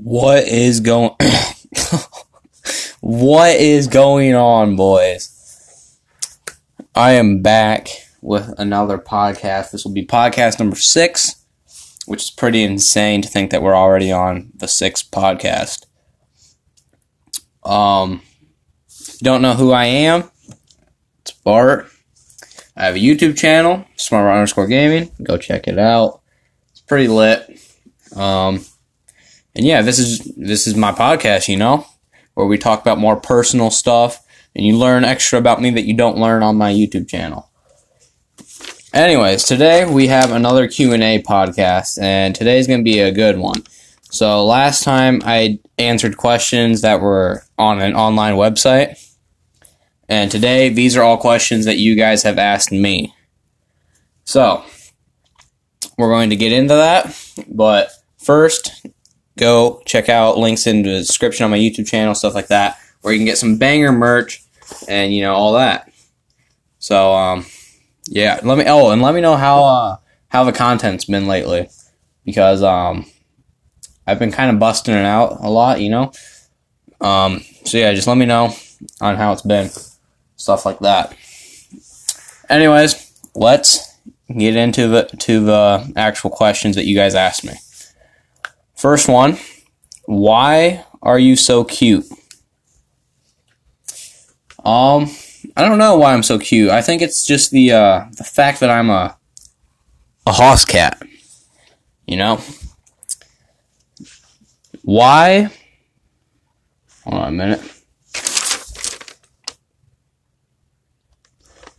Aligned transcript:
What 0.00 0.46
is 0.46 0.78
going 0.78 1.10
What 3.00 3.56
is 3.56 3.88
going 3.88 4.32
on, 4.32 4.76
boys? 4.76 5.98
I 6.94 7.12
am 7.12 7.42
back 7.42 7.88
with 8.22 8.54
another 8.58 8.96
podcast. 8.98 9.72
This 9.72 9.84
will 9.84 9.92
be 9.92 10.06
podcast 10.06 10.60
number 10.60 10.76
6, 10.76 11.44
which 12.06 12.22
is 12.22 12.30
pretty 12.30 12.62
insane 12.62 13.22
to 13.22 13.28
think 13.28 13.50
that 13.50 13.60
we're 13.60 13.74
already 13.74 14.12
on 14.12 14.52
the 14.54 14.66
6th 14.66 15.10
podcast. 15.10 15.86
Um 17.68 18.22
don't 19.20 19.42
know 19.42 19.54
who 19.54 19.72
I 19.72 19.86
am? 19.86 20.30
It's 21.22 21.32
Bart. 21.32 21.88
I 22.76 22.84
have 22.84 22.94
a 22.94 23.00
YouTube 23.00 23.36
channel, 23.36 23.84
Smart 23.96 24.32
underscore 24.32 24.68
gaming. 24.68 25.10
Go 25.24 25.36
check 25.38 25.66
it 25.66 25.78
out. 25.78 26.20
It's 26.70 26.82
pretty 26.82 27.08
lit. 27.08 27.60
Um 28.14 28.64
and 29.58 29.66
yeah, 29.66 29.82
this 29.82 29.98
is 29.98 30.20
this 30.36 30.68
is 30.68 30.76
my 30.76 30.92
podcast, 30.92 31.48
you 31.48 31.56
know, 31.56 31.84
where 32.34 32.46
we 32.46 32.56
talk 32.56 32.80
about 32.80 32.96
more 32.96 33.16
personal 33.16 33.72
stuff 33.72 34.24
and 34.54 34.64
you 34.64 34.76
learn 34.76 35.04
extra 35.04 35.36
about 35.36 35.60
me 35.60 35.70
that 35.70 35.84
you 35.84 35.94
don't 35.94 36.16
learn 36.16 36.44
on 36.44 36.56
my 36.56 36.72
YouTube 36.72 37.08
channel. 37.08 37.50
Anyways, 38.94 39.42
today 39.42 39.84
we 39.84 40.06
have 40.06 40.30
another 40.30 40.68
Q&A 40.68 41.20
podcast 41.22 42.00
and 42.00 42.36
today's 42.36 42.68
going 42.68 42.80
to 42.80 42.84
be 42.84 43.00
a 43.00 43.10
good 43.10 43.36
one. 43.36 43.64
So 44.02 44.46
last 44.46 44.84
time 44.84 45.22
I 45.24 45.58
answered 45.76 46.16
questions 46.16 46.82
that 46.82 47.00
were 47.00 47.42
on 47.58 47.82
an 47.82 47.96
online 47.96 48.34
website. 48.34 49.04
And 50.08 50.30
today 50.30 50.68
these 50.68 50.96
are 50.96 51.02
all 51.02 51.18
questions 51.18 51.64
that 51.64 51.78
you 51.78 51.96
guys 51.96 52.22
have 52.22 52.38
asked 52.38 52.70
me. 52.70 53.12
So, 54.24 54.62
we're 55.96 56.10
going 56.10 56.30
to 56.30 56.36
get 56.36 56.52
into 56.52 56.74
that, 56.74 57.18
but 57.48 57.90
first 58.18 58.86
go 59.38 59.82
check 59.86 60.08
out 60.08 60.38
links 60.38 60.66
in 60.66 60.82
the 60.82 60.98
description 60.98 61.44
on 61.44 61.50
my 61.50 61.58
YouTube 61.58 61.88
channel, 61.88 62.14
stuff 62.14 62.34
like 62.34 62.48
that, 62.48 62.78
where 63.00 63.12
you 63.12 63.18
can 63.18 63.26
get 63.26 63.38
some 63.38 63.56
banger 63.56 63.92
merch 63.92 64.42
and 64.88 65.14
you 65.14 65.22
know 65.22 65.34
all 65.34 65.54
that. 65.54 65.90
So 66.78 67.14
um, 67.14 67.46
yeah, 68.06 68.40
let 68.42 68.58
me 68.58 68.64
oh 68.66 68.90
and 68.90 69.02
let 69.02 69.14
me 69.14 69.20
know 69.20 69.36
how 69.36 69.64
uh, 69.64 69.96
how 70.28 70.44
the 70.44 70.52
content's 70.52 71.04
been 71.04 71.26
lately 71.26 71.68
because 72.24 72.62
um, 72.62 73.06
I've 74.06 74.18
been 74.18 74.32
kind 74.32 74.50
of 74.50 74.58
busting 74.58 74.94
it 74.94 75.04
out 75.04 75.38
a 75.40 75.50
lot, 75.50 75.80
you 75.80 75.90
know. 75.90 76.12
Um, 77.00 77.44
so 77.64 77.78
yeah, 77.78 77.92
just 77.94 78.08
let 78.08 78.16
me 78.16 78.26
know 78.26 78.54
on 79.00 79.16
how 79.16 79.32
it's 79.32 79.42
been, 79.42 79.70
stuff 80.36 80.66
like 80.66 80.78
that. 80.80 81.16
Anyways, 82.48 83.12
let's 83.34 83.94
get 84.36 84.56
into 84.56 84.88
the 84.88 85.04
to 85.20 85.44
the 85.44 85.92
actual 85.96 86.30
questions 86.30 86.76
that 86.76 86.86
you 86.86 86.96
guys 86.96 87.14
asked 87.14 87.44
me. 87.44 87.54
First 88.78 89.08
one, 89.08 89.36
why 90.04 90.84
are 91.02 91.18
you 91.18 91.34
so 91.34 91.64
cute? 91.64 92.06
Um, 94.64 95.10
I 95.56 95.62
don't 95.62 95.78
know 95.78 95.96
why 95.96 96.14
I'm 96.14 96.22
so 96.22 96.38
cute. 96.38 96.70
I 96.70 96.80
think 96.80 97.02
it's 97.02 97.26
just 97.26 97.50
the 97.50 97.72
uh, 97.72 98.04
the 98.16 98.22
fact 98.22 98.60
that 98.60 98.70
I'm 98.70 98.88
a 98.88 99.16
a 100.28 100.32
hoss 100.32 100.64
cat. 100.64 101.02
You 102.06 102.18
know? 102.18 102.40
Why? 104.82 105.50
Hold 107.02 107.20
on 107.20 107.28
a 107.28 107.32
minute. 107.32 107.60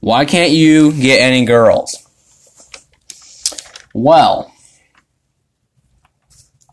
Why 0.01 0.25
can't 0.25 0.51
you 0.51 0.91
get 0.91 1.21
any 1.21 1.45
girls? 1.45 1.95
Well, 3.93 4.53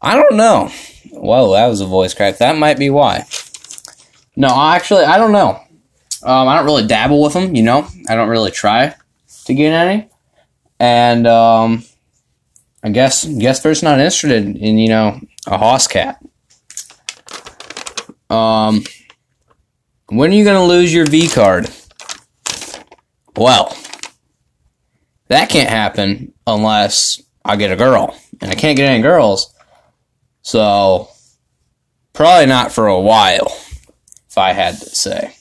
I 0.07 0.15
don't 0.15 0.37
know. 0.37 0.71
Whoa, 1.11 1.55
that 1.55 1.67
was 1.67 1.81
a 1.81 1.85
voice 1.85 2.15
crack. 2.15 2.39
That 2.39 2.57
might 2.57 2.79
be 2.79 2.91
why. 2.91 3.27
No, 4.37 4.47
actually, 4.49 5.03
I 5.03 5.19
don't 5.19 5.33
know. 5.33 5.61
Um, 6.23 6.47
I 6.47 6.55
don't 6.55 6.65
really 6.65 6.87
dabble 6.87 7.21
with 7.21 7.33
them, 7.33 7.57
you 7.57 7.65
know. 7.65 7.89
I 8.09 8.15
don't 8.15 8.29
really 8.29 8.53
try 8.53 8.95
to 9.47 9.55
get 9.55 9.73
any, 9.73 10.09
and 10.79 11.27
um, 11.27 11.83
I 12.85 12.91
guess 12.91 13.25
guess 13.25 13.65
just 13.65 13.83
not 13.83 13.99
interested 13.99 14.31
in 14.57 14.79
you 14.79 14.89
know 14.89 15.21
a 15.49 15.59
hoss 15.59 15.89
cat. 15.89 16.25
Um, 18.31 18.85
when 20.07 20.31
are 20.31 20.35
you 20.35 20.45
gonna 20.45 20.65
lose 20.65 20.95
your 20.95 21.07
V 21.07 21.29
card? 21.29 21.69
Well, 23.35 23.77
that 25.27 25.49
can't 25.51 25.69
happen 25.69 26.33
unless 26.47 27.21
I 27.45 27.57
get 27.57 27.73
a 27.73 27.77
girl, 27.77 28.17
and 28.41 28.53
I 28.53 28.55
can't 28.55 28.77
get 28.77 28.89
any 28.89 29.03
girls 29.03 29.53
so, 30.47 31.09
probably 32.13 32.47
not 32.47 32.71
for 32.71 32.87
a 32.87 33.01
while, 33.01 33.49
if 34.29 34.39
I 34.39 34.53
had 34.53 34.79
to 34.79 34.95
say. 34.95 35.35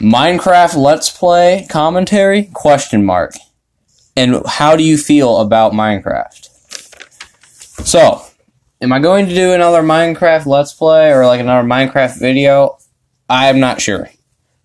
Minecraft 0.00 0.74
Let's 0.74 1.08
Play 1.08 1.68
commentary? 1.70 2.50
Question 2.52 3.04
mark. 3.04 3.34
And 4.16 4.44
how 4.44 4.74
do 4.74 4.82
you 4.82 4.98
feel 4.98 5.38
about 5.38 5.74
Minecraft? 5.74 6.48
So, 7.86 8.26
am 8.80 8.92
I 8.92 8.98
going 8.98 9.26
to 9.26 9.34
do 9.34 9.52
another 9.52 9.82
Minecraft 9.82 10.46
Let's 10.46 10.74
Play 10.74 11.12
or 11.12 11.24
like 11.24 11.38
another 11.38 11.68
Minecraft 11.68 12.18
video? 12.18 12.78
I 13.28 13.46
am 13.46 13.60
not 13.60 13.80
sure. 13.80 14.10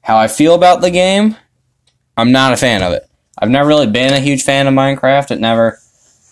How 0.02 0.18
I 0.18 0.28
feel 0.28 0.56
about 0.56 0.82
the 0.82 0.90
game? 0.90 1.38
I'm 2.18 2.32
not 2.32 2.52
a 2.52 2.58
fan 2.58 2.82
of 2.82 2.94
it. 2.94 3.08
I've 3.38 3.52
never 3.52 3.70
really 3.70 3.92
been 3.92 4.12
a 4.12 4.20
huge 4.20 4.42
fan 4.42 4.66
of 4.66 4.74
Minecraft. 4.74 5.30
It 5.30 5.40
never 5.40 5.78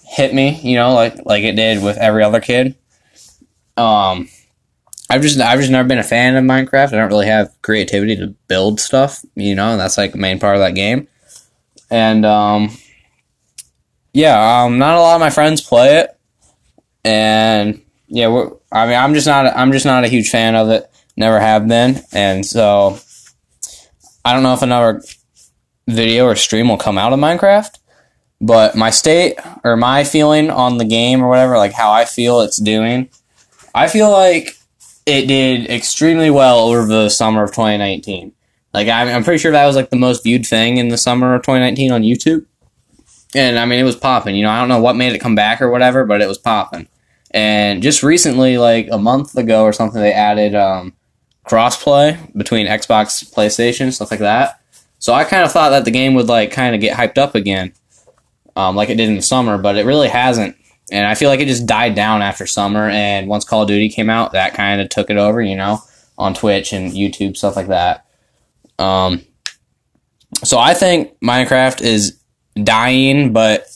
hit 0.10 0.34
me, 0.34 0.60
you 0.62 0.76
know, 0.76 0.94
like 0.94 1.24
like 1.26 1.44
it 1.44 1.56
did 1.56 1.84
with 1.84 1.98
every 1.98 2.24
other 2.24 2.42
kid. 2.42 2.76
Um, 3.78 4.28
I've 5.10 5.22
just 5.22 5.40
I've 5.40 5.60
just 5.60 5.72
never 5.72 5.88
been 5.88 6.00
a 6.00 6.04
fan 6.04 6.36
of 6.36 6.44
Minecraft. 6.44 6.88
I 6.94 6.98
don't 6.98 7.10
really 7.10 7.28
have 7.28 7.56
creativity 7.62 8.16
to 8.18 8.28
build 8.48 8.80
stuff, 8.80 9.24
you 9.36 9.56
know, 9.56 9.72
and 9.72 9.80
that's 9.80 9.98
like 9.98 10.12
the 10.12 10.18
main 10.18 10.40
part 10.40 10.56
of 10.56 10.62
that 10.62 10.76
game. 10.76 11.08
And 11.92 12.26
um, 12.26 12.72
yeah, 14.14 14.64
um, 14.64 14.80
not 14.80 14.98
a 14.98 15.00
lot 15.00 15.16
of 15.16 15.22
my 15.22 15.30
friends 15.30 15.62
play 15.62 16.00
it, 16.00 16.18
and 17.04 17.82
yeah, 18.08 18.28
I 18.72 18.88
mean, 18.88 18.96
I'm 18.96 19.14
just 19.14 19.28
not 19.28 19.46
I'm 19.56 19.72
just 19.72 19.86
not 19.86 20.04
a 20.04 20.10
huge 20.10 20.30
fan 20.30 20.56
of 20.56 20.70
it. 20.70 20.90
Never 21.16 21.40
have 21.40 21.68
been, 21.68 22.02
and 22.12 22.46
so 22.46 23.00
I 24.26 24.34
don't 24.34 24.44
know 24.44 24.54
if 24.54 24.64
another 24.64 25.04
video 25.88 26.26
or 26.26 26.36
stream 26.36 26.70
will 26.70 26.78
come 26.78 26.98
out 26.98 27.14
of 27.14 27.20
Minecraft. 27.20 27.78
But 28.42 28.76
my 28.76 28.90
state 28.90 29.38
or 29.64 29.76
my 29.76 30.04
feeling 30.04 30.50
on 30.50 30.78
the 30.78 30.86
game 30.86 31.22
or 31.22 31.28
whatever, 31.28 31.58
like 31.58 31.74
how 31.74 31.92
I 31.92 32.06
feel 32.06 32.42
it's 32.42 32.58
doing, 32.58 33.10
I 33.76 33.88
feel 33.88 34.12
like 34.12 34.58
it 35.06 35.28
did 35.28 35.70
extremely 35.70 36.30
well 36.30 36.60
over 36.60 36.86
the 36.86 37.10
summer 37.10 37.44
of 37.44 37.52
2019. 37.52 38.32
Like 38.74 38.88
I'm, 38.88 39.08
I'm 39.08 39.24
pretty 39.24 39.40
sure 39.40 39.52
that 39.52 39.66
was 39.66 39.76
like 39.76 39.90
the 39.90 39.98
most 39.98 40.24
viewed 40.24 40.46
thing 40.46 40.78
in 40.78 40.88
the 40.88 40.98
summer 40.98 41.34
of 41.34 41.42
2019 41.42 41.92
on 41.92 42.04
YouTube. 42.04 42.46
And 43.36 43.60
I 43.60 43.66
mean, 43.66 43.80
it 43.80 43.84
was 43.84 43.96
popping. 43.96 44.36
You 44.36 44.44
know, 44.44 44.50
I 44.50 44.60
don't 44.60 44.70
know 44.70 44.82
what 44.82 44.96
made 44.96 45.14
it 45.14 45.20
come 45.20 45.36
back 45.36 45.62
or 45.62 45.70
whatever, 45.70 46.06
but 46.06 46.22
it 46.22 46.28
was 46.28 46.38
popping. 46.38 46.88
And 47.32 47.84
just 47.84 48.02
recently, 48.04 48.58
like 48.58 48.88
a 48.92 48.98
month 48.98 49.36
ago 49.38 49.64
or 49.64 49.74
something, 49.74 50.02
they 50.02 50.14
added 50.14 50.56
um, 50.56 50.94
crossplay 51.48 52.36
between 52.36 52.66
Xbox, 52.66 53.32
PlayStation, 53.32 53.94
stuff 53.94 54.10
like 54.10 54.20
that. 54.22 54.62
So 54.98 55.14
I 55.14 55.26
kind 55.26 55.44
of 55.44 55.52
thought 55.52 55.70
that 55.70 55.86
the 55.86 55.92
game 55.92 56.16
would 56.16 56.28
like 56.28 56.52
kind 56.52 56.74
of 56.74 56.82
get 56.82 56.98
hyped 56.98 57.18
up 57.18 57.36
again 57.36 57.74
um, 58.56 58.76
like 58.76 58.90
it 58.90 58.96
did 58.96 59.10
in 59.10 59.16
the 59.16 59.22
summer, 59.22 59.58
but 59.58 59.78
it 59.78 59.86
really 59.86 60.10
hasn't. 60.10 60.56
And 60.92 61.06
I 61.06 61.16
feel 61.16 61.30
like 61.30 61.40
it 61.40 61.48
just 61.48 61.66
died 61.66 61.96
down 61.96 62.22
after 62.22 62.48
summer. 62.48 62.90
And 62.90 63.28
once 63.28 63.46
Call 63.46 63.62
of 63.62 63.68
Duty 63.68 63.90
came 63.90 64.10
out, 64.10 64.32
that 64.32 64.54
kind 64.54 64.82
of 64.82 64.90
took 64.90 65.10
it 65.10 65.18
over, 65.18 65.42
you 65.42 65.56
know, 65.56 65.82
on 66.18 66.34
Twitch 66.34 66.74
and 66.74 66.92
YouTube, 66.92 67.38
stuff 67.38 67.56
like 67.56 67.68
that. 67.68 68.06
Um, 68.80 69.22
so 70.44 70.58
I 70.58 70.74
think 70.74 71.20
Minecraft 71.20 71.82
is 71.82 72.20
dying, 72.64 73.34
but 73.34 73.68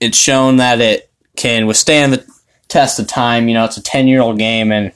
it's 0.00 0.18
shown 0.18 0.56
that 0.58 0.80
it 0.80 1.10
can 1.36 1.66
withstand 1.66 2.12
the 2.12 2.26
test 2.68 2.98
of 2.98 3.06
time. 3.06 3.48
You 3.48 3.54
know, 3.54 3.64
it's 3.64 3.76
a 3.76 3.82
10 3.82 4.08
year 4.08 4.20
old 4.20 4.38
game 4.38 4.72
and 4.72 4.92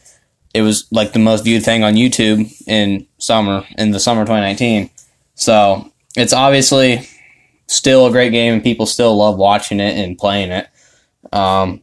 it 0.55 0.63
was 0.63 0.89
like 0.91 1.13
the 1.13 1.19
most 1.19 1.45
viewed 1.45 1.65
thing 1.65 1.85
on 1.85 1.95
YouTube 1.95 2.51
in 2.67 3.07
summer, 3.19 3.65
in 3.79 3.93
the 3.93 4.01
summer 4.01 4.23
2019. 4.23 4.91
So 5.35 5.93
it's 6.17 6.33
obviously 6.33 7.09
still 7.71 8.07
a 8.07 8.11
great 8.11 8.31
game 8.31 8.55
and 8.55 8.63
people 8.63 8.87
still 8.87 9.17
love 9.17 9.37
watching 9.37 9.81
it 9.81 9.97
and 9.97 10.19
playing 10.19 10.51
it. 10.51 10.69
Um, 11.33 11.83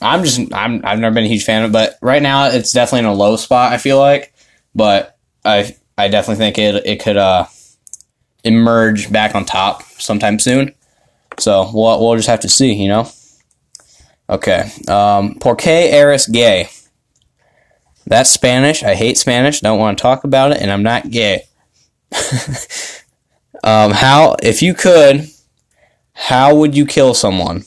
I'm 0.00 0.24
just 0.24 0.52
I'm 0.52 0.84
I've 0.84 0.98
never 0.98 1.14
been 1.14 1.24
a 1.24 1.28
huge 1.28 1.44
fan 1.44 1.62
of 1.62 1.70
it, 1.70 1.72
but 1.72 1.96
right 2.02 2.22
now 2.22 2.48
it's 2.48 2.72
definitely 2.72 3.00
in 3.00 3.04
a 3.06 3.14
low 3.14 3.36
spot. 3.36 3.72
I 3.72 3.78
feel 3.78 3.98
like, 3.98 4.34
but 4.74 5.16
I 5.44 5.74
I 5.96 6.08
definitely 6.08 6.44
think 6.44 6.58
it 6.58 6.86
it 6.86 7.00
could 7.00 7.16
uh 7.16 7.46
emerge 8.44 9.10
back 9.10 9.34
on 9.34 9.44
top 9.44 9.82
sometime 9.84 10.38
soon. 10.38 10.74
So 11.38 11.70
we'll 11.72 12.00
we'll 12.00 12.16
just 12.16 12.28
have 12.28 12.40
to 12.40 12.48
see, 12.48 12.74
you 12.74 12.88
know. 12.88 13.10
Okay, 14.28 14.68
um, 14.88 15.36
Porque 15.36 15.68
eres 15.68 16.26
gay? 16.26 16.68
That's 18.06 18.30
Spanish. 18.30 18.82
I 18.82 18.94
hate 18.94 19.16
Spanish. 19.16 19.60
Don't 19.60 19.78
want 19.78 19.96
to 19.96 20.02
talk 20.02 20.24
about 20.24 20.50
it, 20.52 20.60
and 20.60 20.70
I'm 20.70 20.82
not 20.82 21.10
gay. 21.10 21.44
Um, 23.64 23.92
how, 23.92 24.36
if 24.42 24.62
you 24.62 24.74
could, 24.74 25.28
how 26.14 26.54
would 26.54 26.76
you 26.76 26.86
kill 26.86 27.14
someone? 27.14 27.64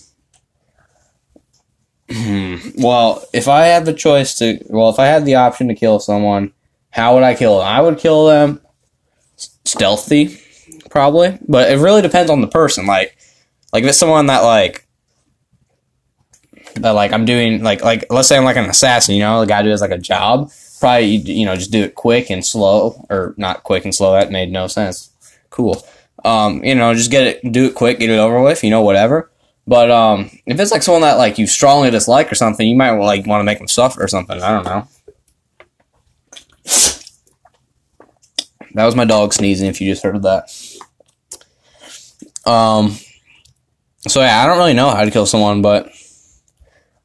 Hmm. 2.11 2.55
Well, 2.77 3.23
if 3.33 3.47
I 3.47 3.65
had 3.65 3.85
the 3.85 3.93
choice 3.93 4.35
to, 4.39 4.59
well, 4.67 4.89
if 4.89 4.99
I 4.99 5.05
had 5.05 5.25
the 5.25 5.35
option 5.35 5.67
to 5.67 5.75
kill 5.75 5.99
someone, 5.99 6.53
how 6.89 7.13
would 7.13 7.23
I 7.23 7.35
kill 7.35 7.59
them? 7.59 7.67
I 7.67 7.81
would 7.81 7.99
kill 7.99 8.25
them 8.25 8.61
stealthy, 9.65 10.39
probably. 10.89 11.37
But 11.47 11.71
it 11.71 11.77
really 11.77 12.01
depends 12.01 12.31
on 12.31 12.41
the 12.41 12.47
person. 12.47 12.85
Like, 12.85 13.15
like 13.71 13.83
if 13.83 13.89
it's 13.89 13.97
someone 13.97 14.25
that 14.27 14.39
like 14.39 14.87
that 16.75 16.91
like 16.91 17.13
I'm 17.13 17.25
doing 17.25 17.63
like 17.63 17.83
like 17.83 18.05
let's 18.09 18.27
say 18.27 18.37
I'm 18.37 18.43
like 18.43 18.57
an 18.57 18.69
assassin, 18.69 19.15
you 19.15 19.21
know, 19.21 19.41
the 19.41 19.47
guy 19.47 19.61
who 19.61 19.69
does 19.69 19.81
like 19.81 19.91
a 19.91 19.97
job. 19.97 20.51
Probably 20.79 21.07
you 21.07 21.45
know 21.45 21.55
just 21.55 21.71
do 21.71 21.83
it 21.83 21.95
quick 21.95 22.29
and 22.29 22.45
slow, 22.45 23.05
or 23.09 23.33
not 23.37 23.63
quick 23.63 23.83
and 23.83 23.93
slow. 23.93 24.13
That 24.13 24.31
made 24.31 24.51
no 24.51 24.67
sense. 24.67 25.08
Cool. 25.49 25.83
Um, 26.23 26.63
you 26.63 26.75
know, 26.75 26.93
just 26.93 27.11
get 27.11 27.23
it, 27.23 27.51
do 27.51 27.65
it 27.65 27.75
quick, 27.75 27.99
get 27.99 28.09
it 28.09 28.19
over 28.19 28.41
with. 28.41 28.63
You 28.63 28.69
know, 28.69 28.81
whatever. 28.81 29.31
But 29.67 29.91
um, 29.91 30.31
if 30.45 30.59
it's 30.59 30.71
like 30.71 30.81
someone 30.81 31.03
that 31.03 31.17
like 31.17 31.37
you 31.37 31.45
strongly 31.45 31.91
dislike 31.91 32.31
or 32.31 32.35
something, 32.35 32.67
you 32.67 32.75
might 32.75 32.91
like 32.91 33.27
want 33.27 33.41
to 33.41 33.45
make 33.45 33.59
them 33.59 33.67
suffer 33.67 34.03
or 34.03 34.07
something. 34.07 34.41
I 34.41 34.51
don't 34.51 34.65
know. 34.65 34.87
That 38.73 38.85
was 38.85 38.95
my 38.95 39.05
dog 39.05 39.33
sneezing. 39.33 39.67
If 39.67 39.81
you 39.81 39.91
just 39.91 40.03
heard 40.03 40.21
that. 40.23 40.49
Um. 42.45 42.95
So 44.07 44.21
yeah, 44.21 44.41
I 44.41 44.47
don't 44.47 44.57
really 44.57 44.73
know 44.73 44.89
how 44.89 45.03
to 45.03 45.11
kill 45.11 45.25
someone, 45.25 45.61
but 45.61 45.91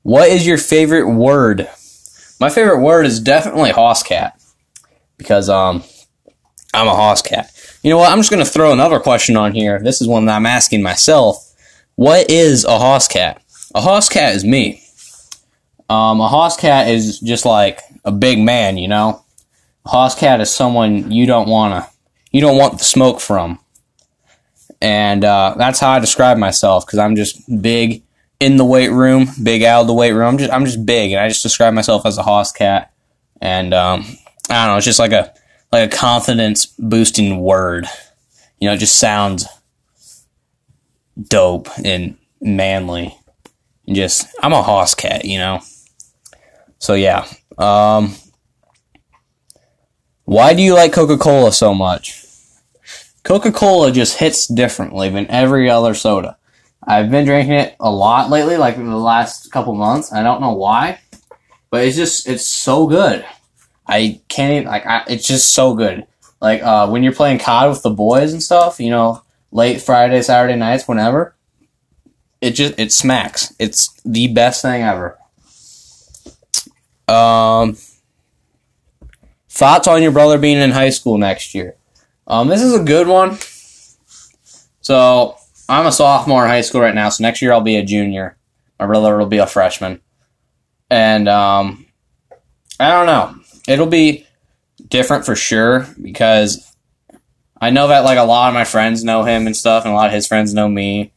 what 0.02 0.28
is 0.28 0.46
your 0.46 0.58
favorite 0.58 1.10
word? 1.10 1.68
My 2.40 2.50
favorite 2.50 2.80
word 2.80 3.06
is 3.06 3.20
definitely 3.20 3.70
hoss 3.70 4.02
cat 4.02 4.40
because 5.16 5.48
um 5.48 5.82
I'm 6.72 6.86
a 6.86 6.94
hoss 6.94 7.22
cat. 7.22 7.50
You 7.84 7.90
know 7.90 7.98
what? 7.98 8.10
I'm 8.10 8.18
just 8.18 8.30
gonna 8.30 8.46
throw 8.46 8.72
another 8.72 8.98
question 8.98 9.36
on 9.36 9.52
here. 9.52 9.78
This 9.78 10.00
is 10.00 10.08
one 10.08 10.24
that 10.24 10.36
I'm 10.36 10.46
asking 10.46 10.82
myself. 10.82 11.52
What 11.96 12.30
is 12.30 12.64
a 12.64 12.78
hoss 12.78 13.06
cat? 13.06 13.42
A 13.74 13.82
hoss 13.82 14.08
cat 14.08 14.34
is 14.34 14.42
me. 14.42 14.82
Um, 15.90 16.18
a 16.18 16.26
hoss 16.26 16.56
cat 16.56 16.88
is 16.88 17.20
just 17.20 17.44
like 17.44 17.82
a 18.06 18.10
big 18.10 18.38
man, 18.38 18.78
you 18.78 18.88
know. 18.88 19.22
A 19.84 19.90
hoss 19.90 20.18
cat 20.18 20.40
is 20.40 20.50
someone 20.50 21.12
you 21.12 21.26
don't 21.26 21.46
wanna, 21.46 21.86
you 22.32 22.40
don't 22.40 22.56
want 22.56 22.78
the 22.78 22.84
smoke 22.84 23.20
from, 23.20 23.58
and 24.80 25.22
uh, 25.22 25.54
that's 25.58 25.78
how 25.78 25.90
I 25.90 25.98
describe 25.98 26.38
myself 26.38 26.86
because 26.86 26.98
I'm 26.98 27.16
just 27.16 27.38
big 27.60 28.02
in 28.40 28.56
the 28.56 28.64
weight 28.64 28.92
room, 28.92 29.28
big 29.42 29.62
out 29.62 29.82
of 29.82 29.88
the 29.88 29.92
weight 29.92 30.12
room. 30.12 30.28
I'm 30.28 30.38
just 30.38 30.50
I'm 30.50 30.64
just 30.64 30.86
big, 30.86 31.12
and 31.12 31.20
I 31.20 31.28
just 31.28 31.42
describe 31.42 31.74
myself 31.74 32.06
as 32.06 32.16
a 32.16 32.22
hoss 32.22 32.50
cat, 32.50 32.94
and 33.42 33.74
um, 33.74 34.06
I 34.48 34.64
don't 34.64 34.72
know. 34.72 34.76
It's 34.78 34.86
just 34.86 34.98
like 34.98 35.12
a 35.12 35.34
like 35.74 35.92
a 35.92 35.96
confidence 35.96 36.66
boosting 36.66 37.40
word. 37.40 37.88
You 38.60 38.68
know, 38.68 38.74
it 38.74 38.78
just 38.78 38.96
sounds 38.96 39.48
dope 41.20 41.68
and 41.84 42.16
manly, 42.40 43.16
and 43.84 43.96
just 43.96 44.28
I'm 44.40 44.52
a 44.52 44.62
hoss 44.62 44.94
cat. 44.94 45.24
You 45.24 45.38
know. 45.38 45.60
So 46.78 46.94
yeah. 46.94 47.26
Um, 47.58 48.14
why 50.24 50.54
do 50.54 50.62
you 50.62 50.74
like 50.74 50.92
Coca 50.92 51.18
Cola 51.18 51.52
so 51.52 51.74
much? 51.74 52.24
Coca 53.24 53.50
Cola 53.50 53.90
just 53.90 54.18
hits 54.18 54.46
differently 54.46 55.08
than 55.08 55.26
every 55.28 55.68
other 55.68 55.94
soda. 55.94 56.36
I've 56.86 57.10
been 57.10 57.24
drinking 57.24 57.54
it 57.54 57.74
a 57.80 57.90
lot 57.90 58.30
lately, 58.30 58.56
like 58.58 58.76
in 58.76 58.88
the 58.88 58.96
last 58.96 59.50
couple 59.50 59.74
months. 59.74 60.12
I 60.12 60.22
don't 60.22 60.40
know 60.40 60.52
why, 60.52 61.00
but 61.70 61.84
it's 61.84 61.96
just 61.96 62.28
it's 62.28 62.46
so 62.46 62.86
good. 62.86 63.24
I 63.86 64.20
can't 64.28 64.52
even 64.52 64.64
like 64.66 64.86
I, 64.86 65.04
it's 65.08 65.26
just 65.26 65.52
so 65.52 65.74
good. 65.74 66.06
Like 66.40 66.62
uh, 66.62 66.88
when 66.88 67.02
you're 67.02 67.12
playing 67.12 67.38
COD 67.38 67.70
with 67.70 67.82
the 67.82 67.90
boys 67.90 68.32
and 68.32 68.42
stuff, 68.42 68.80
you 68.80 68.90
know, 68.90 69.22
late 69.50 69.80
Friday, 69.80 70.20
Saturday 70.22 70.56
nights, 70.56 70.86
whenever. 70.86 71.34
It 72.40 72.50
just 72.50 72.78
it 72.78 72.92
smacks. 72.92 73.54
It's 73.58 73.98
the 74.04 74.28
best 74.28 74.60
thing 74.60 74.82
ever. 74.82 75.18
Um, 77.08 77.76
thoughts 79.48 79.88
on 79.88 80.02
your 80.02 80.12
brother 80.12 80.36
being 80.36 80.58
in 80.58 80.70
high 80.70 80.90
school 80.90 81.16
next 81.16 81.54
year? 81.54 81.76
Um, 82.26 82.48
this 82.48 82.60
is 82.60 82.74
a 82.74 82.82
good 82.82 83.06
one. 83.06 83.38
So 84.80 85.36
I'm 85.68 85.86
a 85.86 85.92
sophomore 85.92 86.44
in 86.44 86.50
high 86.50 86.60
school 86.60 86.82
right 86.82 86.94
now, 86.94 87.08
so 87.08 87.22
next 87.22 87.40
year 87.40 87.52
I'll 87.52 87.60
be 87.62 87.76
a 87.76 87.84
junior. 87.84 88.36
My 88.78 88.86
brother 88.86 89.16
will 89.16 89.26
be 89.26 89.38
a 89.38 89.46
freshman, 89.46 90.00
and 90.90 91.28
um, 91.28 91.86
I 92.78 92.90
don't 92.90 93.06
know. 93.06 93.43
It'll 93.66 93.86
be 93.86 94.26
different 94.88 95.24
for 95.24 95.36
sure 95.36 95.86
because 96.00 96.74
I 97.60 97.70
know 97.70 97.88
that 97.88 98.04
like 98.04 98.18
a 98.18 98.24
lot 98.24 98.48
of 98.48 98.54
my 98.54 98.64
friends 98.64 99.04
know 99.04 99.24
him 99.24 99.46
and 99.46 99.56
stuff, 99.56 99.84
and 99.84 99.92
a 99.92 99.96
lot 99.96 100.08
of 100.08 100.12
his 100.12 100.26
friends 100.26 100.52
know 100.52 100.68
me. 100.68 101.12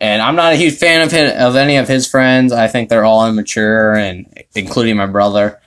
And 0.00 0.22
I'm 0.22 0.36
not 0.36 0.52
a 0.52 0.56
huge 0.56 0.76
fan 0.76 1.02
of 1.02 1.10
his, 1.10 1.32
of 1.32 1.56
any 1.56 1.76
of 1.76 1.88
his 1.88 2.06
friends. 2.06 2.52
I 2.52 2.68
think 2.68 2.88
they're 2.88 3.04
all 3.04 3.26
immature, 3.28 3.94
and 3.94 4.26
including 4.54 4.96
my 4.96 5.06
brother. 5.06 5.60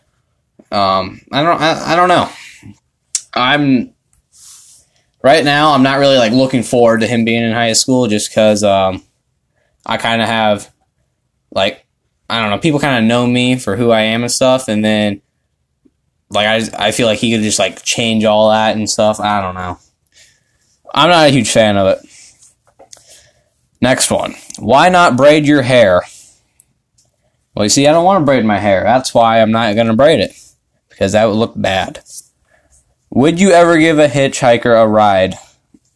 Um, 0.71 1.21
I 1.31 1.43
don't 1.43 1.61
I, 1.61 1.93
I 1.93 1.95
don't 1.95 2.07
know. 2.07 2.29
I'm 3.33 3.93
right 5.21 5.43
now 5.43 5.73
I'm 5.73 5.83
not 5.83 5.99
really 5.99 6.17
like 6.17 6.31
looking 6.31 6.63
forward 6.63 7.01
to 7.01 7.07
him 7.07 7.25
being 7.25 7.43
in 7.43 7.51
high 7.51 7.73
school 7.73 8.07
just 8.07 8.29
because 8.29 8.63
um, 8.63 9.03
I 9.85 9.97
kind 9.97 10.21
of 10.21 10.27
have 10.27 10.71
like 11.51 11.85
I 12.29 12.39
don't 12.39 12.51
know 12.51 12.57
people 12.59 12.79
kind 12.79 13.03
of 13.03 13.07
know 13.07 13.27
me 13.27 13.57
for 13.57 13.75
who 13.75 13.91
I 13.91 14.01
am 14.01 14.21
and 14.23 14.31
stuff, 14.31 14.69
and 14.69 14.83
then 14.83 15.21
like 16.31 16.47
I 16.47 16.87
I 16.87 16.91
feel 16.91 17.07
like 17.07 17.19
he 17.19 17.31
could 17.31 17.41
just 17.41 17.59
like 17.59 17.83
change 17.83 18.25
all 18.25 18.49
that 18.49 18.75
and 18.75 18.89
stuff. 18.89 19.19
I 19.19 19.41
don't 19.41 19.55
know. 19.55 19.79
I'm 20.93 21.09
not 21.09 21.27
a 21.27 21.31
huge 21.31 21.51
fan 21.51 21.77
of 21.77 21.87
it. 21.87 22.09
Next 23.81 24.11
one. 24.11 24.35
Why 24.59 24.89
not 24.89 25.17
braid 25.17 25.45
your 25.45 25.61
hair? 25.61 26.03
Well, 27.55 27.65
you 27.65 27.69
see, 27.69 27.87
I 27.87 27.91
don't 27.91 28.05
want 28.05 28.21
to 28.21 28.25
braid 28.25 28.45
my 28.45 28.59
hair. 28.59 28.83
That's 28.83 29.13
why 29.13 29.41
I'm 29.41 29.51
not 29.51 29.75
going 29.75 29.87
to 29.87 29.95
braid 29.95 30.19
it. 30.19 30.37
Because 30.89 31.13
that 31.13 31.25
would 31.25 31.35
look 31.35 31.53
bad. 31.55 32.01
Would 33.09 33.39
you 33.39 33.51
ever 33.51 33.77
give 33.77 33.99
a 33.99 34.07
hitchhiker 34.07 34.81
a 34.81 34.87
ride? 34.87 35.35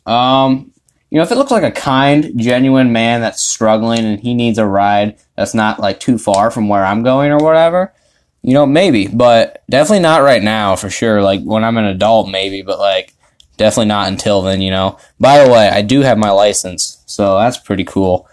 Um, 0.05 0.73
you 1.09 1.17
know, 1.17 1.23
if 1.23 1.31
it 1.31 1.37
looks 1.37 1.51
like 1.51 1.63
a 1.63 1.71
kind, 1.71 2.33
genuine 2.35 2.91
man 2.91 3.21
that's 3.21 3.43
struggling 3.43 4.03
and 4.03 4.19
he 4.19 4.33
needs 4.33 4.57
a 4.57 4.65
ride 4.65 5.17
that's 5.35 5.53
not 5.53 5.79
like 5.79 5.99
too 5.99 6.17
far 6.17 6.51
from 6.51 6.67
where 6.67 6.83
I'm 6.83 7.03
going 7.03 7.31
or 7.31 7.37
whatever, 7.37 7.93
you 8.45 8.53
know, 8.53 8.67
maybe, 8.67 9.07
but 9.07 9.63
definitely 9.71 10.01
not 10.01 10.21
right 10.21 10.43
now 10.43 10.75
for 10.75 10.87
sure. 10.87 11.23
Like 11.23 11.41
when 11.41 11.63
I'm 11.63 11.77
an 11.77 11.85
adult, 11.85 12.29
maybe, 12.29 12.61
but 12.61 12.77
like 12.77 13.15
definitely 13.57 13.87
not 13.87 14.07
until 14.07 14.43
then, 14.43 14.61
you 14.61 14.69
know. 14.69 14.99
By 15.19 15.43
the 15.43 15.51
way, 15.51 15.67
I 15.67 15.81
do 15.81 16.01
have 16.01 16.19
my 16.19 16.29
license, 16.29 17.01
so 17.07 17.39
that's 17.39 17.57
pretty 17.57 17.83
cool. 17.83 18.29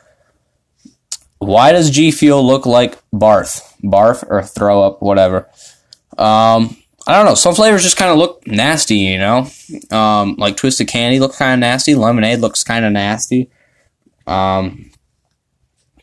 Why 1.38 1.73
does 1.73 1.91
G 1.91 2.11
Fuel 2.11 2.47
look 2.47 2.67
like 2.67 3.03
barf? 3.11 3.62
Barf 3.82 4.23
or 4.29 4.43
throw 4.43 4.82
up, 4.82 5.01
whatever. 5.01 5.48
Um, 6.19 6.77
I 7.06 7.17
don't 7.17 7.25
know. 7.25 7.34
Some 7.34 7.55
flavors 7.55 7.82
just 7.82 7.96
kind 7.96 8.10
of 8.10 8.19
look 8.19 8.46
nasty, 8.46 8.96
you 8.96 9.19
know. 9.19 9.46
Um, 9.91 10.34
like 10.37 10.58
twisted 10.58 10.89
candy 10.89 11.20
looks 11.20 11.39
kind 11.39 11.55
of 11.55 11.60
nasty. 11.60 11.94
Lemonade 11.94 12.41
looks 12.41 12.63
kind 12.63 12.84
of 12.84 12.93
nasty. 12.93 13.51
Um, 14.27 14.91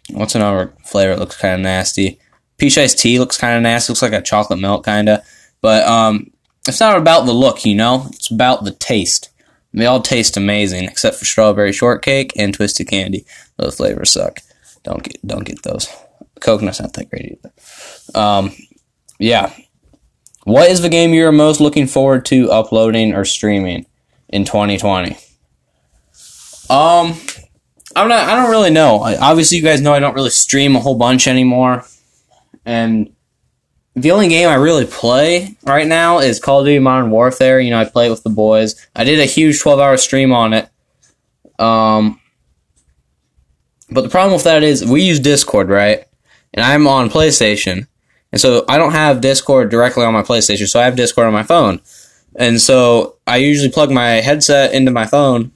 what's 0.09 0.33
another 0.33 0.73
flavor 0.83 1.13
that 1.13 1.19
looks 1.19 1.37
kind 1.37 1.53
of 1.53 1.61
nasty? 1.61 2.19
Peach 2.59 2.77
iced 2.77 2.99
tea 2.99 3.19
looks 3.19 3.37
kind 3.37 3.55
of 3.55 3.63
nasty. 3.63 3.91
Looks 3.91 4.01
like 4.01 4.13
a 4.13 4.21
chocolate 4.21 4.59
milk 4.59 4.85
kind 4.85 5.09
of. 5.09 5.21
But 5.61 5.87
um, 5.87 6.31
it's 6.67 6.79
not 6.79 6.97
about 6.97 7.25
the 7.25 7.33
look, 7.33 7.65
you 7.65 7.75
know. 7.75 8.07
It's 8.11 8.29
about 8.29 8.63
the 8.63 8.71
taste. 8.71 9.29
They 9.73 9.85
all 9.85 10.01
taste 10.01 10.35
amazing, 10.35 10.85
except 10.85 11.17
for 11.17 11.25
strawberry 11.25 11.73
shortcake 11.73 12.33
and 12.35 12.53
twisted 12.53 12.87
candy. 12.87 13.25
Those 13.57 13.75
flavors 13.75 14.11
suck. 14.11 14.39
Don't 14.83 15.03
get 15.03 15.25
don't 15.25 15.45
get 15.45 15.61
those. 15.63 15.87
Coconut's 16.39 16.81
not 16.81 16.93
that 16.93 17.09
great 17.09 17.37
either. 17.37 17.53
Um, 18.19 18.51
yeah, 19.19 19.53
what 20.43 20.71
is 20.71 20.81
the 20.81 20.89
game 20.89 21.13
you're 21.13 21.31
most 21.31 21.59
looking 21.59 21.85
forward 21.85 22.25
to 22.27 22.49
uploading 22.51 23.13
or 23.13 23.25
streaming 23.25 23.85
in 24.29 24.45
2020? 24.45 25.17
Um, 26.69 27.13
I'm 27.95 28.07
not. 28.07 28.27
I 28.27 28.35
don't 28.35 28.49
really 28.49 28.71
know. 28.71 29.01
Obviously, 29.03 29.57
you 29.57 29.63
guys 29.63 29.81
know 29.81 29.93
I 29.93 29.99
don't 29.99 30.15
really 30.15 30.29
stream 30.29 30.75
a 30.75 30.79
whole 30.79 30.97
bunch 30.97 31.27
anymore, 31.27 31.85
and 32.69 33.11
the 33.95 34.11
only 34.11 34.27
game 34.27 34.47
I 34.47 34.53
really 34.53 34.85
play 34.85 35.57
right 35.63 35.87
now 35.87 36.19
is 36.19 36.39
Call 36.39 36.59
of 36.59 36.67
Duty 36.67 36.77
Modern 36.77 37.09
Warfare. 37.09 37.59
You 37.59 37.71
know, 37.71 37.79
I 37.79 37.85
play 37.85 38.05
it 38.05 38.11
with 38.11 38.21
the 38.21 38.29
boys. 38.29 38.87
I 38.95 39.03
did 39.03 39.19
a 39.19 39.25
huge 39.25 39.59
12 39.59 39.79
hour 39.79 39.97
stream 39.97 40.31
on 40.31 40.53
it. 40.53 40.69
Um, 41.57 42.21
but 43.89 44.01
the 44.01 44.09
problem 44.09 44.33
with 44.33 44.43
that 44.43 44.61
is 44.61 44.85
we 44.85 45.01
use 45.01 45.19
Discord, 45.19 45.69
right? 45.69 46.05
And 46.53 46.63
I'm 46.63 46.85
on 46.85 47.09
PlayStation. 47.09 47.87
And 48.31 48.39
so 48.39 48.65
I 48.69 48.77
don't 48.77 48.91
have 48.91 49.19
Discord 49.19 49.71
directly 49.71 50.05
on 50.05 50.13
my 50.13 50.21
PlayStation, 50.21 50.67
so 50.67 50.79
I 50.79 50.85
have 50.85 50.95
Discord 50.95 51.25
on 51.25 51.33
my 51.33 51.41
phone. 51.41 51.81
And 52.35 52.61
so 52.61 53.15
I 53.25 53.37
usually 53.37 53.71
plug 53.71 53.89
my 53.89 54.21
headset 54.21 54.75
into 54.75 54.91
my 54.91 55.07
phone 55.07 55.51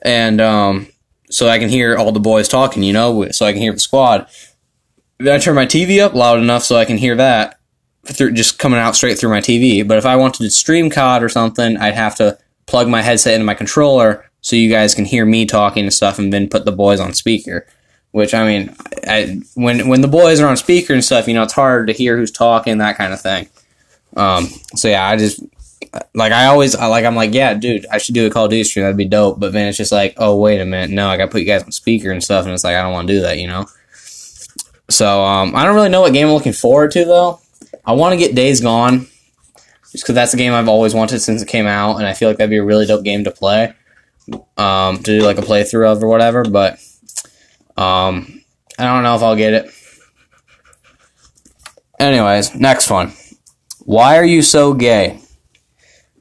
and 0.00 0.40
um, 0.40 0.86
so 1.30 1.48
I 1.48 1.58
can 1.58 1.68
hear 1.68 1.96
all 1.96 2.12
the 2.12 2.20
boys 2.20 2.48
talking, 2.48 2.82
you 2.82 2.92
know, 2.92 3.28
so 3.30 3.44
I 3.44 3.52
can 3.52 3.60
hear 3.60 3.72
the 3.72 3.80
squad. 3.80 4.28
I 5.20 5.38
turn 5.38 5.54
my 5.54 5.66
TV 5.66 6.00
up 6.00 6.14
loud 6.14 6.38
enough 6.38 6.62
so 6.62 6.76
I 6.76 6.84
can 6.84 6.98
hear 6.98 7.16
that 7.16 7.58
through 8.04 8.32
just 8.32 8.58
coming 8.58 8.78
out 8.78 8.96
straight 8.96 9.18
through 9.18 9.30
my 9.30 9.40
TV. 9.40 9.86
But 9.86 9.98
if 9.98 10.06
I 10.06 10.16
wanted 10.16 10.42
to 10.42 10.50
stream 10.50 10.90
COD 10.90 11.22
or 11.22 11.28
something, 11.28 11.76
I'd 11.76 11.94
have 11.94 12.16
to 12.16 12.38
plug 12.66 12.88
my 12.88 13.02
headset 13.02 13.34
into 13.34 13.44
my 13.44 13.54
controller 13.54 14.28
so 14.40 14.56
you 14.56 14.70
guys 14.70 14.94
can 14.94 15.04
hear 15.04 15.24
me 15.24 15.46
talking 15.46 15.84
and 15.84 15.92
stuff 15.92 16.18
and 16.18 16.32
then 16.32 16.48
put 16.48 16.64
the 16.64 16.72
boys 16.72 17.00
on 17.00 17.14
speaker 17.14 17.66
Which 18.12 18.34
I 18.34 18.46
mean, 18.46 18.76
I, 19.06 19.40
when 19.54 19.88
when 19.88 20.02
the 20.02 20.08
boys 20.08 20.40
are 20.40 20.48
on 20.48 20.56
speaker 20.56 20.94
and 20.94 21.04
stuff, 21.04 21.26
you 21.26 21.34
know, 21.34 21.42
it's 21.42 21.52
hard 21.52 21.88
to 21.88 21.92
hear 21.92 22.16
who's 22.16 22.30
talking, 22.30 22.78
that 22.78 22.96
kind 22.96 23.12
of 23.12 23.20
thing. 23.20 23.48
Um, 24.16 24.46
so 24.74 24.88
yeah, 24.88 25.06
I 25.06 25.16
just 25.16 25.42
like 26.14 26.32
I 26.32 26.46
always 26.46 26.74
I, 26.74 26.86
like 26.86 27.04
I'm 27.04 27.16
like 27.16 27.34
yeah, 27.34 27.54
dude, 27.54 27.86
I 27.90 27.98
should 27.98 28.14
do 28.14 28.26
a 28.26 28.30
Call 28.30 28.44
of 28.44 28.50
Duty 28.50 28.64
stream. 28.64 28.84
That'd 28.84 28.96
be 28.96 29.04
dope. 29.04 29.40
But 29.40 29.52
then 29.52 29.68
it's 29.68 29.76
just 29.76 29.92
like, 29.92 30.14
oh 30.18 30.36
wait 30.36 30.60
a 30.60 30.64
minute, 30.64 30.90
no, 30.90 31.08
I 31.08 31.16
got 31.16 31.26
to 31.26 31.30
put 31.30 31.40
you 31.40 31.46
guys 31.46 31.62
on 31.62 31.72
speaker 31.72 32.10
and 32.10 32.22
stuff, 32.22 32.44
and 32.44 32.54
it's 32.54 32.64
like 32.64 32.76
I 32.76 32.82
don't 32.82 32.92
want 32.92 33.08
to 33.08 33.14
do 33.14 33.20
that, 33.22 33.38
you 33.38 33.48
know. 33.48 33.66
So 34.88 35.22
um, 35.24 35.54
I 35.56 35.64
don't 35.64 35.74
really 35.74 35.88
know 35.88 36.02
what 36.02 36.12
game 36.12 36.28
I'm 36.28 36.34
looking 36.34 36.52
forward 36.52 36.92
to 36.92 37.04
though. 37.04 37.40
I 37.84 37.92
want 37.92 38.12
to 38.12 38.18
get 38.18 38.34
Days 38.34 38.60
Gone, 38.60 39.06
just 39.92 40.04
because 40.04 40.14
that's 40.14 40.34
a 40.34 40.36
game 40.36 40.52
I've 40.52 40.68
always 40.68 40.94
wanted 40.94 41.20
since 41.20 41.42
it 41.42 41.48
came 41.48 41.66
out, 41.66 41.96
and 41.96 42.06
I 42.06 42.12
feel 42.14 42.28
like 42.28 42.38
that'd 42.38 42.50
be 42.50 42.56
a 42.56 42.64
really 42.64 42.86
dope 42.86 43.04
game 43.04 43.24
to 43.24 43.30
play, 43.30 43.74
um, 44.56 44.96
to 44.98 45.02
do 45.02 45.20
like 45.20 45.38
a 45.38 45.42
playthrough 45.42 45.92
of 45.92 46.02
or 46.02 46.08
whatever. 46.08 46.44
But 46.44 46.74
um, 47.76 48.42
I 48.78 48.84
don't 48.84 49.02
know 49.02 49.14
if 49.14 49.22
I'll 49.22 49.36
get 49.36 49.54
it. 49.54 49.70
Anyways, 51.98 52.54
next 52.54 52.90
one. 52.90 53.12
Why 53.80 54.18
are 54.18 54.24
you 54.24 54.42
so 54.42 54.74
gay? 54.74 55.20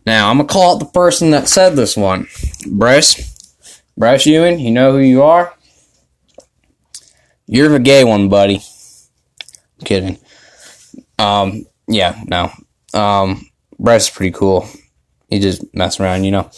Now, 0.05 0.29
I'm 0.29 0.38
to 0.38 0.43
call 0.43 0.75
out 0.75 0.79
the 0.79 0.86
person 0.86 1.31
that 1.31 1.48
said 1.48 1.75
this 1.75 1.98
one. 1.98 2.27
Bryce. 2.67 3.34
Bryce 3.98 4.25
Ewan, 4.27 4.60
you 4.60 4.72
know 4.72 4.91
who 4.91 5.00
you 5.00 5.24
are? 5.24 5.53
You're 7.47 7.69
the 7.69 7.79
gay 7.79 8.03
one, 8.03 8.29
buddy. 8.29 8.61
I'm 9.79 9.85
kidding. 9.85 10.17
Um, 11.19 11.65
yeah, 11.87 12.21
no. 12.25 12.51
Um, 12.93 13.49
Bryce 13.79 14.05
is 14.05 14.09
pretty 14.09 14.31
cool. 14.31 14.67
He 15.29 15.39
just 15.39 15.73
mess 15.73 15.99
around, 15.99 16.23
you 16.23 16.31
know. 16.31 16.49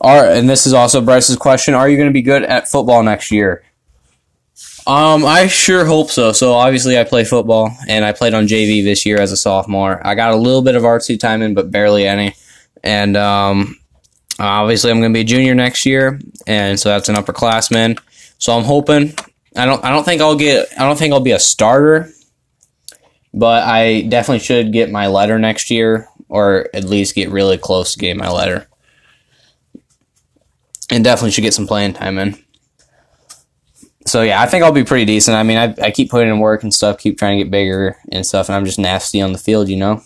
All 0.00 0.22
right, 0.22 0.36
and 0.36 0.48
this 0.48 0.66
is 0.66 0.74
also 0.74 1.00
Bryce's 1.00 1.36
question. 1.36 1.74
Are 1.74 1.88
you 1.88 1.96
going 1.96 2.08
to 2.08 2.12
be 2.12 2.22
good 2.22 2.42
at 2.42 2.68
football 2.68 3.02
next 3.02 3.30
year? 3.30 3.62
Um, 4.86 5.24
I 5.24 5.48
sure 5.48 5.84
hope 5.84 6.10
so. 6.10 6.32
So 6.32 6.52
obviously, 6.52 6.98
I 6.98 7.04
play 7.04 7.24
football, 7.24 7.76
and 7.88 8.04
I 8.04 8.12
played 8.12 8.34
on 8.34 8.46
JV 8.46 8.84
this 8.84 9.04
year 9.04 9.18
as 9.18 9.32
a 9.32 9.36
sophomore. 9.36 10.06
I 10.06 10.14
got 10.14 10.32
a 10.32 10.36
little 10.36 10.62
bit 10.62 10.76
of 10.76 10.82
RC 10.82 11.18
time 11.18 11.42
in, 11.42 11.54
but 11.54 11.70
barely 11.70 12.06
any. 12.06 12.34
And 12.84 13.16
um, 13.16 13.76
obviously, 14.38 14.90
I'm 14.90 15.00
going 15.00 15.12
to 15.12 15.16
be 15.16 15.22
a 15.22 15.24
junior 15.24 15.54
next 15.54 15.86
year, 15.86 16.20
and 16.46 16.78
so 16.78 16.90
that's 16.90 17.08
an 17.08 17.16
upperclassman. 17.16 17.98
So 18.38 18.56
I'm 18.56 18.64
hoping. 18.64 19.14
I 19.56 19.66
don't. 19.66 19.84
I 19.84 19.90
don't 19.90 20.04
think 20.04 20.20
I'll 20.20 20.36
get. 20.36 20.68
I 20.78 20.84
don't 20.84 20.98
think 20.98 21.12
I'll 21.12 21.20
be 21.20 21.32
a 21.32 21.38
starter, 21.38 22.10
but 23.32 23.64
I 23.64 24.02
definitely 24.02 24.44
should 24.44 24.72
get 24.72 24.90
my 24.90 25.06
letter 25.06 25.38
next 25.38 25.70
year, 25.70 26.08
or 26.28 26.68
at 26.74 26.84
least 26.84 27.14
get 27.14 27.30
really 27.30 27.58
close 27.58 27.92
to 27.92 27.98
getting 27.98 28.18
my 28.18 28.30
letter. 28.30 28.66
And 30.90 31.02
definitely 31.02 31.32
should 31.32 31.42
get 31.42 31.54
some 31.54 31.66
playing 31.66 31.94
time 31.94 32.18
in 32.18 32.38
so 34.06 34.22
yeah, 34.22 34.40
I 34.40 34.46
think 34.46 34.62
I'll 34.62 34.72
be 34.72 34.84
pretty 34.84 35.04
decent. 35.04 35.36
I 35.36 35.42
mean, 35.42 35.58
I, 35.58 35.74
I 35.82 35.90
keep 35.90 36.10
putting 36.10 36.28
in 36.28 36.38
work 36.38 36.62
and 36.62 36.72
stuff, 36.72 36.98
keep 36.98 37.18
trying 37.18 37.38
to 37.38 37.44
get 37.44 37.50
bigger 37.50 37.96
and 38.12 38.24
stuff, 38.24 38.48
and 38.48 38.56
I'm 38.56 38.64
just 38.64 38.78
nasty 38.78 39.20
on 39.20 39.32
the 39.32 39.38
field, 39.38 39.68
you 39.68 39.76
know. 39.76 40.02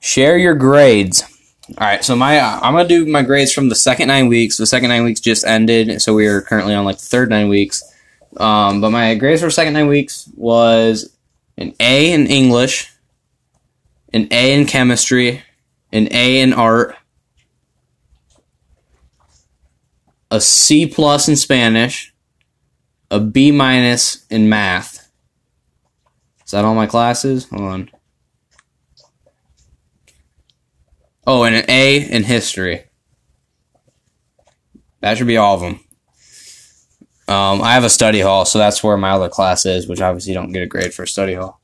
Share 0.00 0.36
your 0.36 0.54
grades. 0.54 1.22
All 1.78 1.86
right, 1.86 2.04
so 2.04 2.14
my 2.14 2.38
uh, 2.38 2.60
I'm 2.62 2.74
gonna 2.74 2.88
do 2.88 3.06
my 3.06 3.22
grades 3.22 3.52
from 3.52 3.68
the 3.68 3.74
second 3.74 4.08
nine 4.08 4.28
weeks. 4.28 4.56
The 4.56 4.66
second 4.66 4.88
nine 4.88 5.04
weeks 5.04 5.20
just 5.20 5.44
ended, 5.44 6.00
so 6.00 6.14
we 6.14 6.26
are 6.26 6.42
currently 6.42 6.74
on 6.74 6.84
like 6.84 6.98
the 6.98 7.04
third 7.04 7.28
nine 7.28 7.48
weeks. 7.48 7.82
Um, 8.36 8.80
but 8.80 8.90
my 8.90 9.14
grades 9.14 9.42
for 9.42 9.50
second 9.50 9.74
nine 9.74 9.88
weeks 9.88 10.28
was 10.34 11.16
an 11.56 11.74
A 11.80 12.12
in 12.12 12.26
English, 12.26 12.92
an 14.12 14.28
A 14.30 14.52
in 14.52 14.66
chemistry, 14.66 15.42
an 15.92 16.08
A 16.10 16.40
in 16.40 16.52
art, 16.52 16.96
a 20.30 20.40
C 20.40 20.86
plus 20.86 21.28
in 21.28 21.36
Spanish 21.36 22.12
a 23.10 23.20
B 23.20 23.50
minus 23.50 24.26
in 24.28 24.48
math. 24.48 25.10
Is 26.44 26.52
that 26.52 26.64
all 26.64 26.74
my 26.74 26.86
classes? 26.86 27.48
Hold 27.48 27.62
on. 27.62 27.90
Oh, 31.26 31.44
and 31.44 31.56
an 31.56 31.64
A 31.68 32.08
in 32.08 32.24
history. 32.24 32.84
That 35.00 35.18
should 35.18 35.26
be 35.26 35.36
all 35.36 35.54
of 35.54 35.60
them. 35.60 35.80
Um, 37.28 37.60
I 37.60 37.74
have 37.74 37.84
a 37.84 37.90
study 37.90 38.20
hall, 38.20 38.44
so 38.44 38.58
that's 38.58 38.84
where 38.84 38.96
my 38.96 39.10
other 39.10 39.28
class 39.28 39.66
is, 39.66 39.88
which 39.88 40.00
obviously 40.00 40.32
don't 40.32 40.52
get 40.52 40.62
a 40.62 40.66
grade 40.66 40.94
for 40.94 41.06
study 41.06 41.34
hall. 41.34 41.60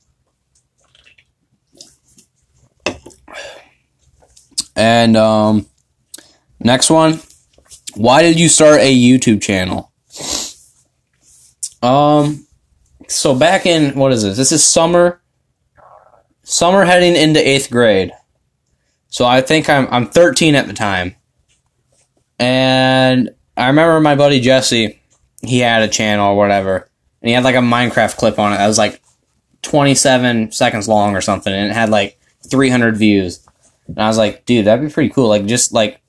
And 4.75 5.15
um, 5.15 5.67
next 6.59 6.89
one. 6.89 7.21
Why 7.95 8.23
did 8.23 8.39
you 8.39 8.49
start 8.49 8.79
a 8.79 8.93
YouTube 8.93 9.41
channel? 9.41 9.91
Um, 11.83 12.47
so 13.07 13.35
back 13.35 13.65
in 13.65 13.95
what 13.95 14.11
is 14.11 14.23
this? 14.23 14.37
This 14.37 14.51
is 14.51 14.65
summer. 14.65 15.21
Summer 16.43 16.85
heading 16.85 17.15
into 17.15 17.47
eighth 17.47 17.69
grade. 17.69 18.11
So 19.07 19.25
I 19.25 19.41
think 19.41 19.69
I'm 19.69 19.87
I'm 19.91 20.07
13 20.07 20.55
at 20.55 20.65
the 20.65 20.73
time, 20.73 21.15
and 22.39 23.29
I 23.55 23.67
remember 23.67 23.99
my 23.99 24.15
buddy 24.15 24.39
Jesse. 24.39 24.99
He 25.45 25.59
had 25.59 25.83
a 25.83 25.87
channel 25.87 26.31
or 26.31 26.37
whatever, 26.37 26.89
and 27.21 27.29
he 27.29 27.33
had 27.33 27.43
like 27.43 27.55
a 27.55 27.59
Minecraft 27.59 28.15
clip 28.15 28.39
on 28.39 28.53
it 28.53 28.57
that 28.57 28.67
was 28.67 28.77
like 28.77 29.01
27 29.63 30.51
seconds 30.51 30.87
long 30.87 31.15
or 31.15 31.21
something, 31.21 31.53
and 31.53 31.71
it 31.71 31.73
had 31.73 31.89
like 31.89 32.19
300 32.49 32.97
views. 32.97 33.45
And 33.87 33.99
I 33.99 34.07
was 34.07 34.17
like, 34.17 34.45
dude, 34.45 34.65
that'd 34.65 34.85
be 34.85 34.93
pretty 34.93 35.09
cool. 35.09 35.27
Like 35.27 35.45
just 35.45 35.73
like 35.73 35.99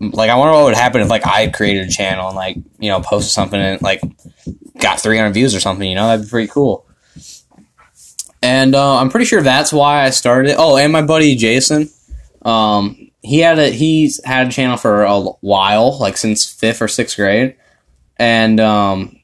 like 0.00 0.30
I 0.30 0.36
wonder 0.36 0.52
what 0.52 0.64
would 0.64 0.74
happen 0.74 1.00
if 1.00 1.08
like 1.08 1.26
I 1.26 1.48
created 1.48 1.88
a 1.88 1.90
channel 1.90 2.28
and 2.28 2.36
like 2.36 2.56
you 2.78 2.90
know 2.90 3.00
posted 3.00 3.32
something 3.32 3.60
and 3.60 3.80
like 3.80 4.02
got 4.78 5.00
300 5.00 5.32
views 5.32 5.54
or 5.54 5.60
something. 5.60 5.88
You 5.88 5.94
know, 5.94 6.06
that'd 6.06 6.26
be 6.26 6.30
pretty 6.30 6.48
cool. 6.48 6.86
And 8.42 8.74
uh, 8.74 8.98
I'm 8.98 9.08
pretty 9.08 9.26
sure 9.26 9.40
that's 9.40 9.72
why 9.72 10.02
I 10.02 10.10
started. 10.10 10.50
it. 10.50 10.56
Oh, 10.58 10.76
and 10.76 10.92
my 10.92 11.02
buddy 11.02 11.36
Jason, 11.36 11.88
um, 12.42 13.10
he 13.22 13.38
had 13.38 13.58
a 13.58 13.70
he's 13.70 14.22
had 14.24 14.48
a 14.48 14.50
channel 14.50 14.76
for 14.76 15.04
a 15.04 15.20
while, 15.20 15.98
like 15.98 16.16
since 16.16 16.44
fifth 16.44 16.82
or 16.82 16.88
sixth 16.88 17.16
grade, 17.16 17.56
and 18.22 18.60
um, 18.60 19.18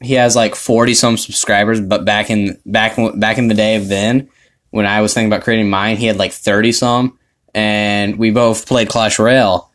he 0.00 0.14
has 0.14 0.34
like 0.34 0.54
40 0.54 0.94
some 0.94 1.18
subscribers. 1.18 1.82
But 1.82 2.06
back 2.06 2.30
in 2.30 2.58
back 2.64 2.96
back 3.14 3.36
in 3.36 3.48
the 3.48 3.54
day 3.54 3.76
of 3.76 3.88
then, 3.88 4.30
when 4.70 4.86
I 4.86 5.02
was 5.02 5.12
thinking 5.12 5.30
about 5.30 5.44
creating 5.44 5.68
mine, 5.68 5.98
he 5.98 6.06
had 6.06 6.16
like 6.16 6.32
30 6.32 6.72
some, 6.72 7.18
and 7.54 8.18
we 8.18 8.30
both 8.30 8.66
played 8.66 8.88
Clash 8.88 9.18
Royale, 9.18 9.70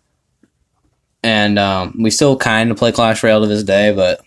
and 1.21 1.59
um, 1.59 1.97
we 1.99 2.09
still 2.09 2.35
kind 2.35 2.71
of 2.71 2.77
play 2.77 2.91
Clash 2.91 3.21
Royale 3.21 3.41
to 3.41 3.47
this 3.47 3.63
day, 3.63 3.93
but 3.93 4.21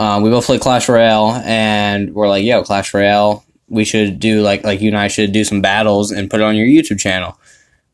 um, 0.00 0.24
we 0.24 0.30
both 0.30 0.46
play 0.46 0.58
Clash 0.58 0.88
Royale, 0.88 1.40
and 1.44 2.12
we're 2.12 2.28
like, 2.28 2.44
"Yo, 2.44 2.64
Clash 2.64 2.92
Royale, 2.92 3.44
we 3.68 3.84
should 3.84 4.18
do 4.18 4.42
like 4.42 4.64
like 4.64 4.80
you 4.80 4.88
and 4.88 4.98
I 4.98 5.06
should 5.06 5.30
do 5.30 5.44
some 5.44 5.62
battles 5.62 6.10
and 6.10 6.28
put 6.28 6.40
it 6.40 6.44
on 6.44 6.56
your 6.56 6.66
YouTube 6.66 6.98
channel." 6.98 7.38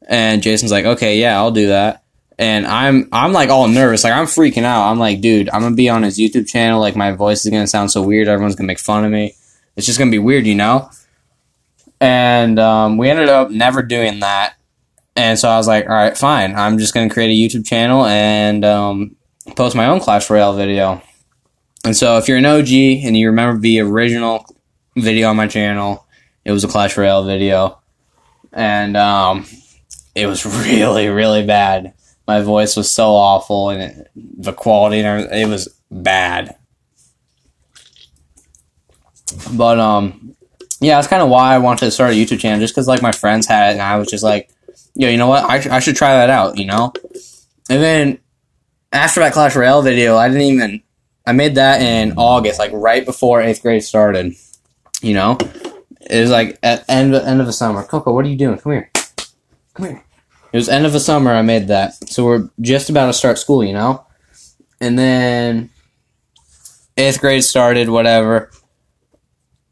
And 0.09 0.43
Jason's 0.43 0.73
like, 0.73 0.87
"Okay, 0.87 1.21
yeah, 1.21 1.37
I'll 1.37 1.51
do 1.51 1.67
that." 1.69 2.03
And 2.41 2.67
I'm 2.67 3.07
I'm 3.13 3.35
like 3.35 3.51
all 3.51 3.69
nervous, 3.69 4.03
like 4.03 4.15
I'm 4.15 4.25
freaking 4.25 4.65
out. 4.65 4.91
I'm 4.91 4.99
like, 4.99 5.21
"Dude, 5.21 5.51
I'm 5.51 5.61
gonna 5.61 5.77
be 5.77 5.91
on 5.91 6.03
his 6.03 6.19
YouTube 6.19 6.49
channel. 6.49 6.81
Like 6.81 6.97
my 6.97 7.13
voice 7.13 7.45
is 7.45 7.51
gonna 7.51 7.67
sound 7.67 7.91
so 7.91 8.01
weird. 8.01 8.29
Everyone's 8.29 8.57
gonna 8.57 8.67
make 8.67 8.79
fun 8.79 9.05
of 9.05 9.13
me. 9.13 9.35
It's 9.77 9.85
just 9.87 9.99
gonna 9.99 10.11
be 10.11 10.19
weird, 10.19 10.47
you 10.47 10.55
know." 10.55 10.91
And 12.01 12.59
um, 12.59 12.97
we 12.97 13.11
ended 13.11 13.29
up 13.29 13.51
never 13.51 13.83
doing 13.83 14.21
that. 14.21 14.55
And 15.15 15.39
so 15.39 15.51
I 15.51 15.59
was 15.59 15.69
like, 15.69 15.85
"All 15.85 15.95
right, 15.95 16.17
fine. 16.17 16.57
I'm 16.57 16.79
just 16.79 16.95
gonna 16.95 17.11
create 17.11 17.29
a 17.29 17.57
YouTube 17.57 17.67
channel 17.67 18.07
and 18.07 18.65
um, 18.65 19.17
post 19.55 19.77
my 19.77 19.89
own 19.89 20.01
Clash 20.01 20.31
Royale 20.31 20.57
video." 20.57 21.03
And 21.85 21.95
so 21.95 22.17
if 22.17 22.27
you're 22.27 22.39
an 22.39 22.47
OG 22.47 22.73
and 23.05 23.19
you 23.19 23.29
remember 23.29 23.61
the 23.61 23.81
original 23.81 24.47
video 24.97 25.29
on 25.29 25.37
my 25.37 25.47
channel, 25.47 26.07
it 26.47 26.53
was 26.53 26.65
a 26.65 26.69
Clash 26.69 26.97
Royale 26.97 27.25
video. 27.25 27.81
And 28.51 28.97
um, 28.97 29.45
it 30.15 30.27
was 30.27 30.47
really, 30.65 31.09
really 31.09 31.45
bad. 31.45 31.93
My 32.31 32.43
voice 32.43 32.77
was 32.77 32.89
so 32.89 33.09
awful 33.11 33.71
and 33.71 33.83
it, 33.83 34.11
the 34.15 34.53
quality 34.53 35.01
and 35.01 35.33
it 35.33 35.49
was 35.49 35.69
bad. 35.91 36.55
But 39.53 39.81
um 39.81 40.37
yeah, 40.81 40.95
that's 40.95 41.09
kind 41.09 41.25
of 41.25 41.29
why 41.29 41.53
I 41.53 41.59
wanted 41.59 41.87
to 41.87 41.91
start 41.91 42.13
a 42.13 42.15
YouTube 42.15 42.39
channel 42.39 42.61
just 42.61 42.73
cuz 42.77 42.87
like 42.87 43.03
my 43.03 43.11
friends 43.11 43.49
had 43.49 43.71
it 43.71 43.73
and 43.73 43.83
I 43.83 43.97
was 43.97 44.07
just 44.09 44.23
like, 44.23 44.49
yo, 44.95 45.09
you 45.09 45.17
know 45.17 45.27
what? 45.27 45.43
I, 45.43 45.59
sh- 45.59 45.67
I 45.67 45.81
should 45.81 45.97
try 45.97 46.13
that 46.19 46.31
out, 46.31 46.57
you 46.57 46.67
know? 46.67 46.93
And 47.69 47.83
then 47.83 48.19
after 48.93 49.19
that 49.19 49.33
Clash 49.33 49.57
Royale 49.57 49.83
video, 49.83 50.17
I 50.17 50.29
didn't 50.29 50.43
even 50.43 50.83
I 51.27 51.33
made 51.33 51.57
that 51.57 51.83
in 51.83 52.13
August, 52.17 52.61
like 52.61 52.71
right 52.73 53.05
before 53.05 53.41
eighth 53.43 53.61
grade 53.61 53.83
started. 53.83 54.37
You 55.03 55.15
know, 55.15 55.37
it 56.09 56.21
was 56.21 56.31
like 56.31 56.61
at 56.63 56.85
end 56.89 57.13
end 57.13 57.41
of 57.41 57.49
the 57.49 57.53
summer. 57.53 57.83
Coco, 57.83 58.13
what 58.13 58.25
are 58.25 58.29
you 58.29 58.37
doing? 58.37 58.57
Come 58.59 58.71
here, 58.71 58.91
come 59.75 59.87
here. 59.87 60.05
It 60.53 60.57
was 60.57 60.69
end 60.69 60.87
of 60.87 60.93
the 60.93 61.01
summer. 61.01 61.33
I 61.33 61.43
made 61.43 61.69
that, 61.69 62.09
so 62.09 62.25
we're 62.25 62.51
just 62.61 62.91
about 62.91 63.07
to 63.07 63.13
start 63.13 63.39
school. 63.39 63.63
You 63.65 63.73
know, 63.73 64.07
and 64.81 64.99
then 64.99 65.71
eighth 66.97 67.21
grade 67.21 67.45
started, 67.45 67.89
whatever. 67.89 68.51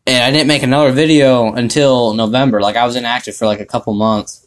And 0.07 0.25
I 0.25 0.31
didn't 0.31 0.49
make 0.49 0.63
another 0.63 0.93
video 0.93 1.53
until 1.53 2.15
November. 2.15 2.61
Like 2.63 2.77
I 2.77 2.87
was 2.87 2.97
inactive 2.97 3.37
for 3.37 3.47
like 3.47 3.61
a 3.61 3.67
couple 3.67 3.93
months, 3.93 4.47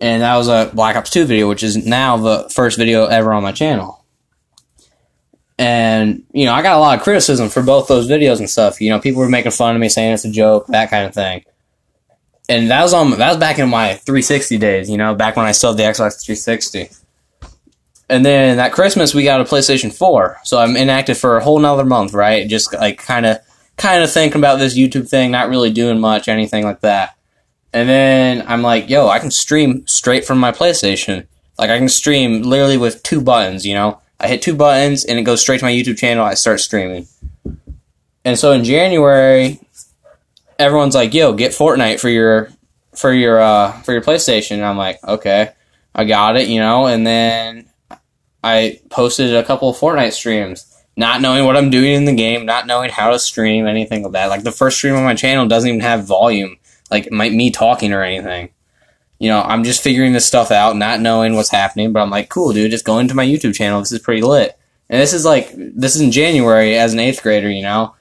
and 0.00 0.22
that 0.22 0.36
was 0.36 0.48
a 0.48 0.70
Black 0.74 0.96
Ops 0.96 1.10
Two 1.10 1.24
video, 1.24 1.48
which 1.48 1.62
is 1.62 1.76
now 1.76 2.16
the 2.16 2.48
first 2.50 2.78
video 2.78 3.06
ever 3.06 3.32
on 3.32 3.42
my 3.42 3.52
channel 3.52 4.04
And, 5.58 6.24
you 6.32 6.44
know, 6.44 6.52
I 6.52 6.62
got 6.62 6.76
a 6.76 6.80
lot 6.80 6.96
of 6.96 7.02
criticism 7.02 7.48
for 7.48 7.62
both 7.62 7.88
those 7.88 8.08
videos 8.08 8.38
and 8.38 8.48
stuff. 8.48 8.80
You 8.80 8.90
know, 8.90 9.00
people 9.00 9.20
were 9.20 9.28
making 9.28 9.50
fun 9.50 9.74
of 9.74 9.80
me 9.80 9.88
saying 9.88 10.14
it's 10.14 10.24
a 10.24 10.30
joke, 10.30 10.68
that 10.68 10.88
kind 10.90 11.06
of 11.06 11.14
thing. 11.14 11.44
And 12.48 12.70
that 12.70 12.82
was 12.82 12.94
on 12.94 13.10
that 13.10 13.28
was 13.28 13.36
back 13.36 13.58
in 13.58 13.68
my 13.68 13.94
360 13.94 14.56
days, 14.58 14.88
you 14.88 14.96
know, 14.96 15.14
back 15.14 15.36
when 15.36 15.46
I 15.46 15.52
sold 15.52 15.76
the 15.76 15.82
Xbox 15.82 16.24
360. 16.24 16.88
And 18.08 18.24
then 18.24 18.56
that 18.56 18.72
Christmas 18.72 19.14
we 19.14 19.24
got 19.24 19.40
a 19.40 19.44
PlayStation 19.44 19.92
4. 19.92 20.38
So 20.44 20.58
I'm 20.58 20.76
inactive 20.76 21.18
for 21.18 21.36
a 21.36 21.44
whole 21.44 21.58
nother 21.58 21.84
month, 21.84 22.14
right? 22.14 22.48
Just 22.48 22.72
like 22.72 22.98
kind 22.98 23.26
of 23.26 23.38
kind 23.76 24.02
of 24.02 24.10
thinking 24.10 24.40
about 24.40 24.58
this 24.58 24.76
YouTube 24.76 25.08
thing, 25.08 25.30
not 25.30 25.50
really 25.50 25.70
doing 25.70 26.00
much, 26.00 26.28
anything 26.28 26.64
like 26.64 26.80
that. 26.80 27.16
And 27.72 27.88
then 27.88 28.44
I'm 28.46 28.62
like, 28.62 28.88
yo, 28.88 29.08
I 29.08 29.18
can 29.18 29.30
stream 29.30 29.86
straight 29.86 30.24
from 30.24 30.38
my 30.38 30.52
PlayStation. 30.52 31.26
Like 31.58 31.70
I 31.70 31.78
can 31.78 31.88
stream 31.88 32.42
literally 32.42 32.78
with 32.78 33.02
two 33.02 33.20
buttons, 33.20 33.66
you 33.66 33.74
know? 33.74 34.00
I 34.20 34.26
hit 34.28 34.42
two 34.42 34.54
buttons 34.54 35.04
and 35.04 35.18
it 35.18 35.22
goes 35.22 35.40
straight 35.40 35.58
to 35.58 35.66
my 35.66 35.72
YouTube 35.72 35.98
channel. 35.98 36.24
I 36.24 36.34
start 36.34 36.60
streaming. 36.60 37.06
And 38.24 38.38
so 38.38 38.52
in 38.52 38.64
January, 38.64 39.60
everyone's 40.58 40.94
like, 40.94 41.14
yo, 41.14 41.32
get 41.32 41.52
Fortnite 41.52 42.00
for 42.00 42.08
your 42.08 42.50
for 42.94 43.12
your 43.12 43.40
uh 43.40 43.72
for 43.82 43.92
your 43.92 44.02
PlayStation. 44.02 44.52
And 44.52 44.64
I'm 44.64 44.76
like, 44.76 45.02
okay, 45.04 45.52
I 45.94 46.04
got 46.04 46.36
it, 46.36 46.48
you 46.48 46.60
know, 46.60 46.86
and 46.86 47.06
then 47.06 47.68
I 48.42 48.80
posted 48.90 49.34
a 49.34 49.44
couple 49.44 49.68
of 49.68 49.76
Fortnite 49.76 50.12
streams 50.12 50.68
not 50.98 51.20
knowing 51.20 51.44
what 51.44 51.56
I'm 51.56 51.70
doing 51.70 51.92
in 51.92 52.04
the 52.06 52.14
game, 52.14 52.44
not 52.44 52.66
knowing 52.66 52.90
how 52.90 53.10
to 53.10 53.20
stream, 53.20 53.68
anything 53.68 54.02
like 54.02 54.12
that. 54.12 54.26
Like 54.26 54.42
the 54.42 54.50
first 54.50 54.78
stream 54.78 54.96
on 54.96 55.04
my 55.04 55.14
channel 55.14 55.46
doesn't 55.46 55.68
even 55.68 55.80
have 55.80 56.04
volume, 56.04 56.56
like 56.90 57.12
my, 57.12 57.30
me 57.30 57.52
talking 57.52 57.92
or 57.92 58.02
anything. 58.02 58.50
You 59.20 59.28
know, 59.28 59.40
I'm 59.40 59.62
just 59.62 59.80
figuring 59.80 60.12
this 60.12 60.26
stuff 60.26 60.50
out, 60.50 60.76
not 60.76 61.00
knowing 61.00 61.36
what's 61.36 61.50
happening, 61.50 61.92
but 61.92 62.00
I'm 62.00 62.10
like, 62.10 62.28
cool, 62.28 62.52
dude, 62.52 62.72
just 62.72 62.84
go 62.84 62.98
into 62.98 63.14
my 63.14 63.24
YouTube 63.24 63.54
channel. 63.54 63.78
This 63.78 63.92
is 63.92 64.00
pretty 64.00 64.22
lit. 64.22 64.58
And 64.90 65.00
this 65.00 65.12
is 65.12 65.24
like, 65.24 65.52
this 65.54 65.94
is 65.94 66.00
in 66.00 66.10
January 66.10 66.76
as 66.76 66.94
an 66.94 66.98
eighth 66.98 67.22
grader, 67.22 67.48
you 67.48 67.62
know? 67.62 67.94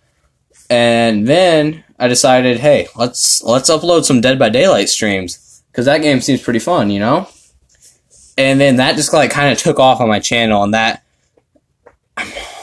And 0.68 1.28
then 1.28 1.84
I 2.00 2.08
decided, 2.08 2.60
hey, 2.60 2.88
let's, 2.96 3.44
let's 3.44 3.70
upload 3.70 4.04
some 4.04 4.22
Dead 4.22 4.38
by 4.38 4.50
Daylight 4.50 4.90
streams. 4.90 5.64
Cause 5.74 5.86
that 5.86 6.02
game 6.02 6.22
seems 6.22 6.42
pretty 6.42 6.60
fun, 6.60 6.90
you 6.90 7.00
know? 7.00 7.30
And 8.38 8.60
then 8.60 8.78
that 8.78 8.96
just 8.96 9.14
like 9.14 9.32
kind 9.32 9.52
of 9.52 9.58
took 9.58 9.80
off 9.80 10.02
on 10.02 10.08
my 10.08 10.20
channel 10.20 10.64
and 10.64 10.74
that, 10.74 11.04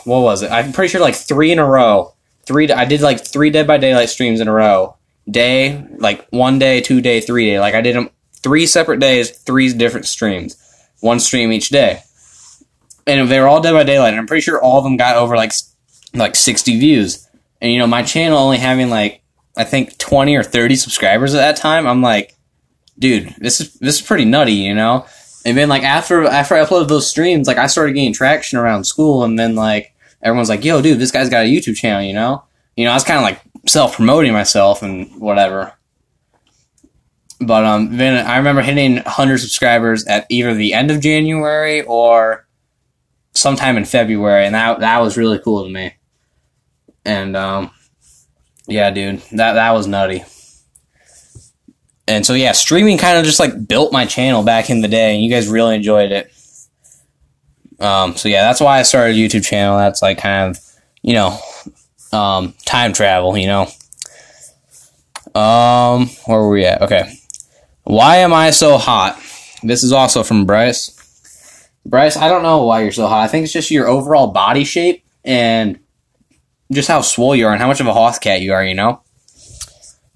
what 0.04 0.20
was 0.20 0.42
it? 0.42 0.50
I'm 0.50 0.72
pretty 0.72 0.90
sure 0.90 1.00
like 1.00 1.14
three 1.14 1.50
in 1.50 1.58
a 1.58 1.66
row. 1.66 2.14
Three. 2.46 2.70
I 2.70 2.84
did 2.84 3.00
like 3.00 3.26
three 3.26 3.50
Dead 3.50 3.66
by 3.66 3.78
Daylight 3.78 4.10
streams 4.10 4.40
in 4.40 4.48
a 4.48 4.52
row. 4.52 4.96
Day, 5.28 5.86
like 5.96 6.28
one 6.28 6.58
day, 6.58 6.80
two 6.80 7.00
day, 7.00 7.20
three 7.20 7.46
day. 7.46 7.60
Like 7.60 7.74
I 7.74 7.80
did 7.80 7.96
them 7.96 8.10
three 8.42 8.66
separate 8.66 9.00
days, 9.00 9.30
three 9.30 9.72
different 9.72 10.06
streams, 10.06 10.56
one 11.00 11.18
stream 11.18 11.50
each 11.50 11.70
day, 11.70 12.02
and 13.06 13.30
they 13.30 13.40
were 13.40 13.48
all 13.48 13.62
Dead 13.62 13.72
by 13.72 13.84
Daylight. 13.84 14.12
And 14.12 14.20
I'm 14.20 14.26
pretty 14.26 14.42
sure 14.42 14.62
all 14.62 14.78
of 14.78 14.84
them 14.84 14.98
got 14.98 15.16
over 15.16 15.36
like 15.36 15.52
like 16.12 16.36
60 16.36 16.78
views. 16.78 17.26
And 17.62 17.72
you 17.72 17.78
know, 17.78 17.86
my 17.86 18.02
channel 18.02 18.36
only 18.36 18.58
having 18.58 18.90
like 18.90 19.22
I 19.56 19.64
think 19.64 19.98
20 19.98 20.34
or 20.36 20.42
30 20.42 20.76
subscribers 20.76 21.34
at 21.34 21.38
that 21.38 21.56
time. 21.56 21.86
I'm 21.86 22.02
like, 22.02 22.34
dude, 22.98 23.34
this 23.38 23.60
is 23.60 23.74
this 23.74 23.96
is 23.96 24.02
pretty 24.02 24.24
nutty, 24.24 24.52
you 24.52 24.74
know. 24.74 25.06
And 25.44 25.56
then 25.56 25.68
like 25.68 25.82
after 25.82 26.24
after 26.24 26.54
I 26.54 26.64
uploaded 26.64 26.88
those 26.88 27.08
streams, 27.08 27.46
like 27.46 27.58
I 27.58 27.66
started 27.66 27.92
getting 27.92 28.12
traction 28.12 28.58
around 28.58 28.84
school, 28.84 29.24
and 29.24 29.38
then 29.38 29.54
like 29.54 29.94
everyone's 30.22 30.48
like, 30.48 30.64
"Yo, 30.64 30.80
dude, 30.80 30.98
this 30.98 31.10
guy's 31.10 31.28
got 31.28 31.44
a 31.44 31.48
YouTube 31.48 31.76
channel," 31.76 32.02
you 32.02 32.14
know. 32.14 32.44
You 32.76 32.84
know, 32.84 32.90
I 32.90 32.94
was 32.94 33.04
kind 33.04 33.18
of 33.18 33.22
like 33.22 33.40
self 33.68 33.96
promoting 33.96 34.32
myself 34.32 34.82
and 34.82 35.20
whatever. 35.20 35.72
But 37.40 37.64
um, 37.64 37.96
then 37.96 38.26
I 38.26 38.38
remember 38.38 38.62
hitting 38.62 38.96
100 38.96 39.38
subscribers 39.38 40.06
at 40.06 40.26
either 40.30 40.54
the 40.54 40.72
end 40.72 40.90
of 40.90 41.00
January 41.00 41.82
or 41.82 42.46
sometime 43.34 43.76
in 43.76 43.84
February, 43.84 44.46
and 44.46 44.54
that 44.54 44.80
that 44.80 45.00
was 45.00 45.16
really 45.16 45.38
cool 45.38 45.64
to 45.64 45.70
me. 45.70 45.94
And 47.04 47.36
um, 47.36 47.70
yeah, 48.66 48.90
dude, 48.90 49.20
that 49.32 49.54
that 49.54 49.70
was 49.72 49.86
nutty. 49.86 50.24
And 52.06 52.24
so 52.26 52.34
yeah, 52.34 52.52
streaming 52.52 52.98
kind 52.98 53.18
of 53.18 53.24
just 53.24 53.40
like 53.40 53.66
built 53.66 53.92
my 53.92 54.04
channel 54.06 54.42
back 54.42 54.70
in 54.70 54.80
the 54.80 54.88
day, 54.88 55.14
and 55.14 55.24
you 55.24 55.30
guys 55.30 55.48
really 55.48 55.74
enjoyed 55.74 56.12
it. 56.12 56.32
Um, 57.80 58.16
so 58.16 58.28
yeah, 58.28 58.42
that's 58.42 58.60
why 58.60 58.78
I 58.78 58.82
started 58.82 59.16
a 59.16 59.18
YouTube 59.18 59.44
channel. 59.44 59.78
That's 59.78 60.02
like 60.02 60.18
kind 60.18 60.50
of, 60.50 60.62
you 61.02 61.14
know, 61.14 61.38
um, 62.12 62.54
time 62.64 62.92
travel, 62.92 63.36
you 63.36 63.46
know. 63.46 63.68
Um, 65.34 66.08
where 66.26 66.38
were 66.38 66.50
we 66.50 66.64
at? 66.64 66.82
Okay. 66.82 67.18
Why 67.82 68.16
am 68.18 68.32
I 68.32 68.50
so 68.50 68.78
hot? 68.78 69.20
This 69.62 69.82
is 69.82 69.92
also 69.92 70.22
from 70.22 70.46
Bryce. 70.46 70.90
Bryce, 71.84 72.16
I 72.16 72.28
don't 72.28 72.42
know 72.42 72.64
why 72.64 72.82
you're 72.82 72.92
so 72.92 73.06
hot. 73.06 73.24
I 73.24 73.28
think 73.28 73.44
it's 73.44 73.52
just 73.52 73.70
your 73.70 73.88
overall 73.88 74.28
body 74.28 74.64
shape 74.64 75.04
and 75.24 75.78
just 76.72 76.88
how 76.88 77.00
swole 77.00 77.34
you 77.34 77.46
are 77.46 77.52
and 77.52 77.60
how 77.60 77.68
much 77.68 77.80
of 77.80 77.86
a 77.86 77.92
hoss 77.94 78.18
cat 78.18 78.40
you 78.40 78.52
are, 78.52 78.64
you 78.64 78.74
know? 78.74 79.02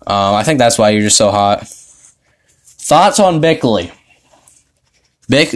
Um, 0.07 0.35
I 0.35 0.43
think 0.43 0.59
that's 0.59 0.79
why 0.79 0.91
you're 0.91 1.03
just 1.03 1.17
so 1.17 1.31
hot. 1.31 1.67
Thoughts 1.67 3.21
on 3.21 3.41
Bickley? 3.41 3.93
Bick, 5.29 5.51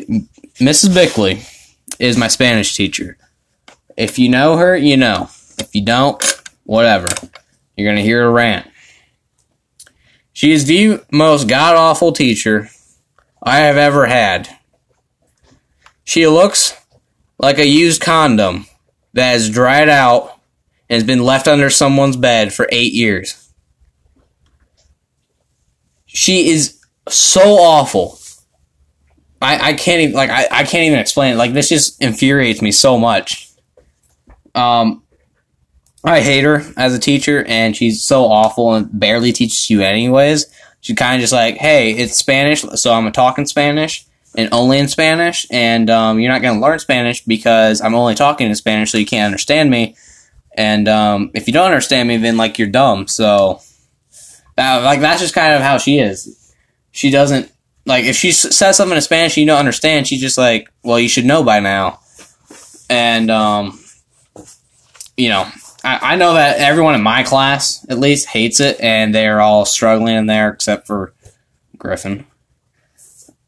Mrs. 0.61 0.93
Bickley 0.93 1.43
is 1.99 2.19
my 2.19 2.29
Spanish 2.29 2.77
teacher. 2.77 3.17
If 3.97 4.19
you 4.19 4.29
know 4.29 4.57
her, 4.57 4.77
you 4.77 4.97
know. 4.97 5.31
If 5.59 5.75
you 5.75 5.85
don't, 5.85 6.23
whatever. 6.65 7.07
You're 7.77 7.87
going 7.87 7.97
to 7.97 8.03
hear 8.03 8.23
a 8.23 8.31
rant. 8.31 8.69
She 10.33 10.53
is 10.53 10.67
the 10.67 11.01
most 11.11 11.49
god 11.49 11.77
awful 11.77 12.13
teacher 12.13 12.71
I 13.43 13.59
have 13.59 13.77
ever 13.77 14.07
had. 14.07 14.49
She 16.05 16.27
looks 16.27 16.75
like 17.39 17.59
a 17.59 17.67
used 17.67 18.01
condom 18.03 18.67
that 19.15 19.33
has 19.33 19.51
dried 19.51 19.89
out 19.89 20.32
and 20.93 21.01
has 21.01 21.05
been 21.05 21.25
left 21.25 21.49
under 21.49 21.71
someone's 21.71 22.19
bed 22.19 22.53
for 22.53 22.69
eight 22.71 22.93
years. 22.93 23.51
She 26.05 26.51
is 26.51 26.79
so 27.09 27.41
awful. 27.41 28.19
I, 29.41 29.71
I 29.71 29.73
can't 29.73 30.03
even 30.03 30.15
like 30.15 30.29
I, 30.29 30.47
I 30.51 30.65
can't 30.65 30.85
even 30.85 30.99
explain 30.99 31.33
it. 31.33 31.37
Like 31.37 31.55
this 31.55 31.71
just 31.71 32.03
infuriates 32.03 32.61
me 32.61 32.73
so 32.73 32.99
much. 32.99 33.49
Um 34.55 35.03
I 36.05 36.21
hate 36.21 36.45
her 36.45 36.63
as 36.77 36.95
a 36.95 36.99
teacher 36.99 37.43
and 37.49 37.75
she's 37.75 38.05
so 38.05 38.27
awful 38.27 38.75
and 38.75 38.91
barely 38.93 39.33
teaches 39.33 39.71
you 39.71 39.81
anyways. 39.81 40.45
She's 40.83 40.97
kind 40.97 41.15
of 41.15 41.23
just 41.23 41.33
like, 41.33 41.57
hey, 41.57 41.93
it's 41.93 42.17
Spanish, 42.17 42.61
so 42.61 42.93
I'm 42.93 43.07
a 43.07 43.13
talking 43.13 43.47
Spanish 43.47 44.05
and 44.37 44.51
only 44.53 44.79
in 44.79 44.89
Spanish, 44.89 45.47
and 45.51 45.89
um, 45.89 46.19
you're 46.19 46.33
not 46.33 46.43
to 46.43 46.53
learn 46.53 46.79
Spanish 46.79 47.25
because 47.25 47.81
I'm 47.81 47.95
only 47.95 48.15
talking 48.15 48.49
in 48.49 48.55
Spanish, 48.57 48.91
so 48.91 48.99
you 48.99 49.07
can't 49.07 49.27
understand 49.27 49.71
me. 49.71 49.95
And 50.55 50.89
um, 50.89 51.31
if 51.35 51.47
you 51.47 51.53
don't 51.53 51.67
understand 51.67 52.09
me, 52.09 52.19
then 52.19 52.37
like 52.37 52.59
you're 52.59 52.69
dumb. 52.69 53.09
So, 53.09 53.61
like 54.57 55.01
that's 55.01 55.21
just 55.21 55.35
kind 55.35 55.55
of 55.55 55.63
how 55.63 55.79
she 55.79 55.99
is. 55.99 56.55
She 56.91 57.11
doesn't 57.11 57.51
like 57.87 58.05
if 58.05 58.17
she 58.17 58.33
says 58.33 58.77
something 58.77 58.97
in 58.97 59.03
Spanish 59.03 59.37
you 59.37 59.47
don't 59.47 59.59
understand, 59.59 60.07
she's 60.07 60.21
just 60.21 60.39
like, 60.39 60.71
well, 60.83 61.01
you 61.01 61.09
should 61.09 61.25
know 61.25 61.43
by 61.43 61.61
now. 61.61 62.01
And 62.89 63.31
um, 63.31 63.79
you 65.17 65.29
know, 65.29 65.49
I, 65.83 66.13
I 66.13 66.17
know 66.17 66.35
that 66.35 66.59
everyone 66.59 66.95
in 66.95 67.03
my 67.03 67.23
class 67.23 67.85
at 67.89 67.99
least 67.99 68.29
hates 68.29 68.61
it, 68.61 68.81
and 68.81 69.15
they're 69.15 69.41
all 69.41 69.65
struggling 69.65 70.17
in 70.17 70.27
there 70.27 70.51
except 70.51 70.87
for 70.87 71.15
Griffin. 71.79 72.27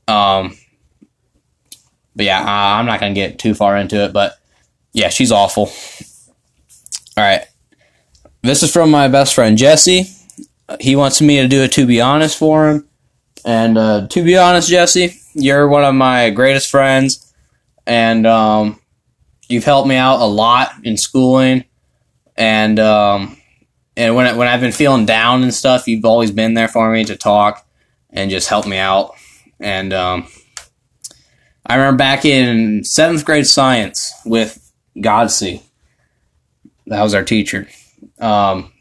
Um, 0.08 0.56
but 2.16 2.26
yeah, 2.26 2.42
I'm 2.42 2.86
not 2.86 3.00
gonna 3.00 3.14
get 3.14 3.38
too 3.38 3.54
far 3.54 3.76
into 3.76 4.04
it, 4.04 4.12
but 4.12 4.38
yeah, 4.92 5.08
she's 5.08 5.32
awful. 5.32 5.70
All 7.16 7.24
right, 7.24 7.46
this 8.42 8.62
is 8.62 8.72
from 8.72 8.90
my 8.90 9.08
best 9.08 9.34
friend 9.34 9.56
Jesse. 9.56 10.06
He 10.80 10.96
wants 10.96 11.20
me 11.20 11.40
to 11.40 11.48
do 11.48 11.62
a 11.62 11.68
to 11.68 11.86
be 11.86 12.00
honest 12.00 12.36
for 12.36 12.68
him. 12.68 12.88
And 13.44 13.78
uh, 13.78 14.08
to 14.08 14.24
be 14.24 14.36
honest, 14.36 14.68
Jesse, 14.68 15.14
you're 15.34 15.68
one 15.68 15.84
of 15.84 15.94
my 15.94 16.30
greatest 16.30 16.70
friends, 16.70 17.32
and 17.86 18.26
um, 18.26 18.80
you've 19.48 19.64
helped 19.64 19.86
me 19.86 19.96
out 19.96 20.20
a 20.20 20.24
lot 20.24 20.72
in 20.82 20.96
schooling, 20.96 21.64
and 22.36 22.80
um, 22.80 23.36
and 23.96 24.16
when 24.16 24.26
I, 24.26 24.32
when 24.32 24.48
I've 24.48 24.60
been 24.60 24.72
feeling 24.72 25.06
down 25.06 25.42
and 25.42 25.54
stuff, 25.54 25.86
you've 25.86 26.04
always 26.04 26.30
been 26.30 26.54
there 26.54 26.68
for 26.68 26.90
me 26.90 27.04
to 27.04 27.16
talk 27.16 27.66
and 28.10 28.30
just 28.30 28.48
help 28.48 28.66
me 28.66 28.78
out. 28.78 29.14
And 29.60 29.92
um, 29.92 30.26
I 31.66 31.76
remember 31.76 31.98
back 31.98 32.24
in 32.24 32.82
seventh 32.84 33.24
grade 33.24 33.46
science 33.46 34.12
with 34.24 34.72
Godsey, 34.96 35.62
that 36.86 37.02
was 37.02 37.14
our 37.14 37.24
teacher. 37.24 37.68
Um, 38.18 38.72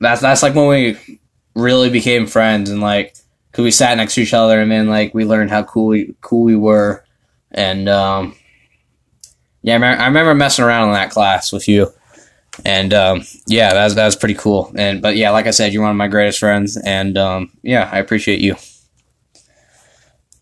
that's 0.00 0.20
that's 0.20 0.42
like 0.42 0.54
when 0.54 0.68
we 0.68 1.20
really 1.54 1.90
became 1.90 2.26
friends 2.26 2.70
and 2.70 2.80
like 2.80 3.16
cause 3.52 3.62
we 3.62 3.70
sat 3.70 3.96
next 3.96 4.14
to 4.14 4.20
each 4.20 4.34
other 4.34 4.60
and 4.60 4.70
then 4.70 4.88
like 4.88 5.14
we 5.14 5.24
learned 5.24 5.50
how 5.50 5.62
cool 5.62 5.86
we 5.86 6.14
cool 6.20 6.44
we 6.44 6.56
were. 6.56 7.04
And 7.50 7.88
um 7.88 8.36
yeah 9.62 9.72
I 9.72 9.76
remember, 9.76 10.02
I 10.02 10.06
remember 10.06 10.34
messing 10.34 10.64
around 10.64 10.88
in 10.88 10.94
that 10.94 11.10
class 11.10 11.52
with 11.52 11.66
you. 11.66 11.88
And 12.64 12.92
um 12.92 13.22
yeah 13.46 13.72
that 13.72 13.84
was, 13.84 13.94
that 13.94 14.04
was 14.04 14.16
pretty 14.16 14.34
cool. 14.34 14.72
And 14.76 15.00
but 15.00 15.16
yeah 15.16 15.30
like 15.30 15.46
I 15.46 15.50
said 15.50 15.72
you're 15.72 15.82
one 15.82 15.92
of 15.92 15.96
my 15.96 16.08
greatest 16.08 16.38
friends. 16.38 16.76
And 16.76 17.16
um 17.16 17.50
yeah 17.62 17.88
I 17.90 17.98
appreciate 17.98 18.40
you. 18.40 18.56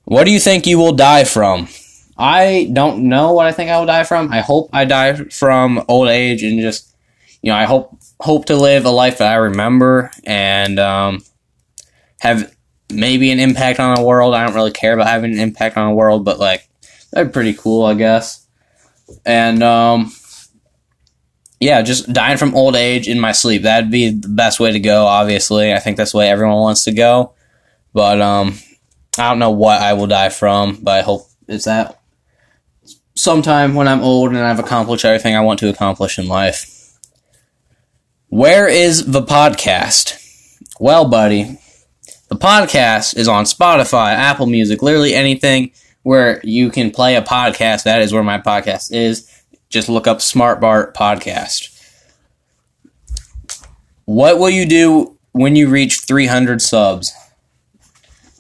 What 0.05 0.25
do 0.25 0.33
you 0.33 0.41
think 0.41 0.67
you 0.67 0.79
will 0.79 0.93
die 0.93 1.25
from 1.25 1.69
I 2.17 2.71
don't 2.73 3.09
know 3.09 3.33
what 3.33 3.47
I 3.47 3.53
think 3.53 3.71
I 3.71 3.79
will 3.79 3.87
die 3.87 4.05
from. 4.05 4.33
I 4.33 4.41
hope 4.41 4.71
I 4.73 4.85
die 4.85 5.15
from 5.15 5.85
old 5.89 6.09
age 6.09 6.43
and 6.43 6.61
just, 6.61 6.95
you 7.43 7.51
know, 7.51 7.57
I 7.57 7.65
hope 7.65 7.99
hope 8.21 8.47
to 8.47 8.57
live 8.57 8.85
a 8.85 8.91
life 8.91 9.19
that 9.19 9.33
I 9.33 9.37
remember 9.37 10.11
and 10.25 10.79
um, 10.79 11.25
have 12.21 12.55
maybe 12.93 13.31
an 13.31 13.41
impact 13.41 13.81
on 13.81 13.97
the 13.97 14.03
world. 14.03 14.35
I 14.35 14.47
don't 14.47 14.55
really 14.55 14.71
care 14.71 14.95
about 14.95 15.09
having 15.09 15.33
an 15.33 15.41
impact 15.41 15.77
on 15.77 15.89
the 15.89 15.95
world, 15.95 16.25
but 16.25 16.39
like 16.39 16.69
that'd 17.11 17.29
be 17.29 17.33
pretty 17.33 17.55
cool, 17.55 17.85
I 17.85 17.95
guess. 17.95 18.47
And 19.27 19.63
um, 19.63 20.13
yeah, 21.59 21.83
just 21.83 22.13
dying 22.13 22.39
from 22.39 22.55
old 22.55 22.77
age 22.77 23.09
in 23.09 23.19
my 23.19 23.33
sleep. 23.33 23.63
That'd 23.63 23.91
be 23.91 24.11
the 24.11 24.29
best 24.29 24.61
way 24.61 24.71
to 24.71 24.81
go. 24.81 25.07
Obviously, 25.07 25.75
I 25.75 25.81
think 25.81 25.97
that's 25.97 26.13
the 26.13 26.19
way 26.19 26.31
everyone 26.31 26.61
wants 26.61 26.85
to 26.85 26.93
go. 26.93 27.35
But 27.93 28.21
um, 28.21 28.55
I 29.19 29.31
don't 29.31 29.41
know 29.41 29.51
what 29.51 29.83
I 29.83 29.95
will 29.95 30.07
die 30.07 30.29
from, 30.29 30.79
but 30.81 30.93
I 30.93 31.03
hope 31.03 31.29
it's 31.49 31.65
that 31.65 32.01
sometime 33.15 33.75
when 33.75 33.89
I'm 33.89 34.01
old 34.01 34.31
and 34.31 34.39
I've 34.39 34.59
accomplished 34.59 35.05
everything 35.05 35.35
I 35.37 35.41
want 35.41 35.61
to 35.61 35.69
accomplish 35.69 36.19
in 36.19 36.29
life. 36.29 36.71
Where 38.29 38.67
is 38.69 39.07
the 39.07 39.23
podcast? 39.23 40.21
Well, 40.81 41.09
buddy, 41.09 41.59
the 42.29 42.37
podcast 42.37 43.17
is 43.17 43.29
on 43.29 43.45
Spotify, 43.45 44.15
Apple 44.15 44.47
Music, 44.47 44.83
literally 44.83 45.15
anything 45.15 45.71
where 46.03 46.41
you 46.43 46.71
can 46.71 46.91
play 46.91 47.15
a 47.15 47.23
podcast. 47.23 47.85
That 47.85 48.03
is 48.03 48.13
where 48.13 48.25
my 48.25 48.39
podcast 48.39 48.93
is. 48.93 49.31
Just 49.69 49.89
look 49.89 50.07
up 50.07 50.21
Smart 50.21 50.61
Bart 50.61 50.95
Podcast. 50.95 51.71
What 54.05 54.39
will 54.39 54.51
you 54.51 54.67
do 54.67 55.17
when 55.33 55.57
you 55.57 55.69
reach 55.69 56.01
300 56.01 56.61
subs? 56.61 57.13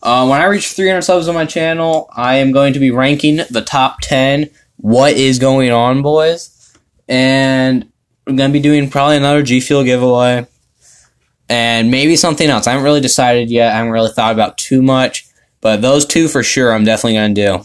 Uh, 0.03 0.27
when 0.27 0.41
I 0.41 0.45
reach 0.45 0.73
300 0.73 1.03
subs 1.03 1.29
on 1.29 1.35
my 1.35 1.47
channel, 1.47 2.11
I 2.13 2.37
am 2.37 2.53
going 2.53 2.75
to 2.75 2.79
be 2.79 2.91
ranking 2.91 3.37
the 3.49 3.63
top 3.63 4.01
10 4.03 4.51
what 4.85 5.15
is 5.15 5.39
going 5.39 5.71
on, 5.71 6.03
boys. 6.03 6.77
And 7.09 7.91
I'm 8.27 8.37
going 8.37 8.51
to 8.51 8.53
be 8.53 8.61
doing 8.61 8.91
probably 8.91 9.17
another 9.17 9.43
G 9.43 9.61
Fuel 9.61 9.83
giveaway. 9.83 10.47
And 11.49 11.91
maybe 11.91 12.17
something 12.17 12.51
else. 12.51 12.67
I 12.67 12.73
haven't 12.73 12.85
really 12.85 13.01
decided 13.01 13.51
yet. 13.51 13.73
I 13.73 13.77
haven't 13.77 13.93
really 13.93 14.13
thought 14.13 14.35
about 14.35 14.59
too 14.59 14.83
much. 14.83 15.27
But 15.63 15.81
those 15.81 16.05
two 16.05 16.29
for 16.29 16.43
sure, 16.43 16.71
I'm 16.71 16.85
definitely 16.85 17.15
going 17.15 17.35
to 17.35 17.47
do. 17.47 17.65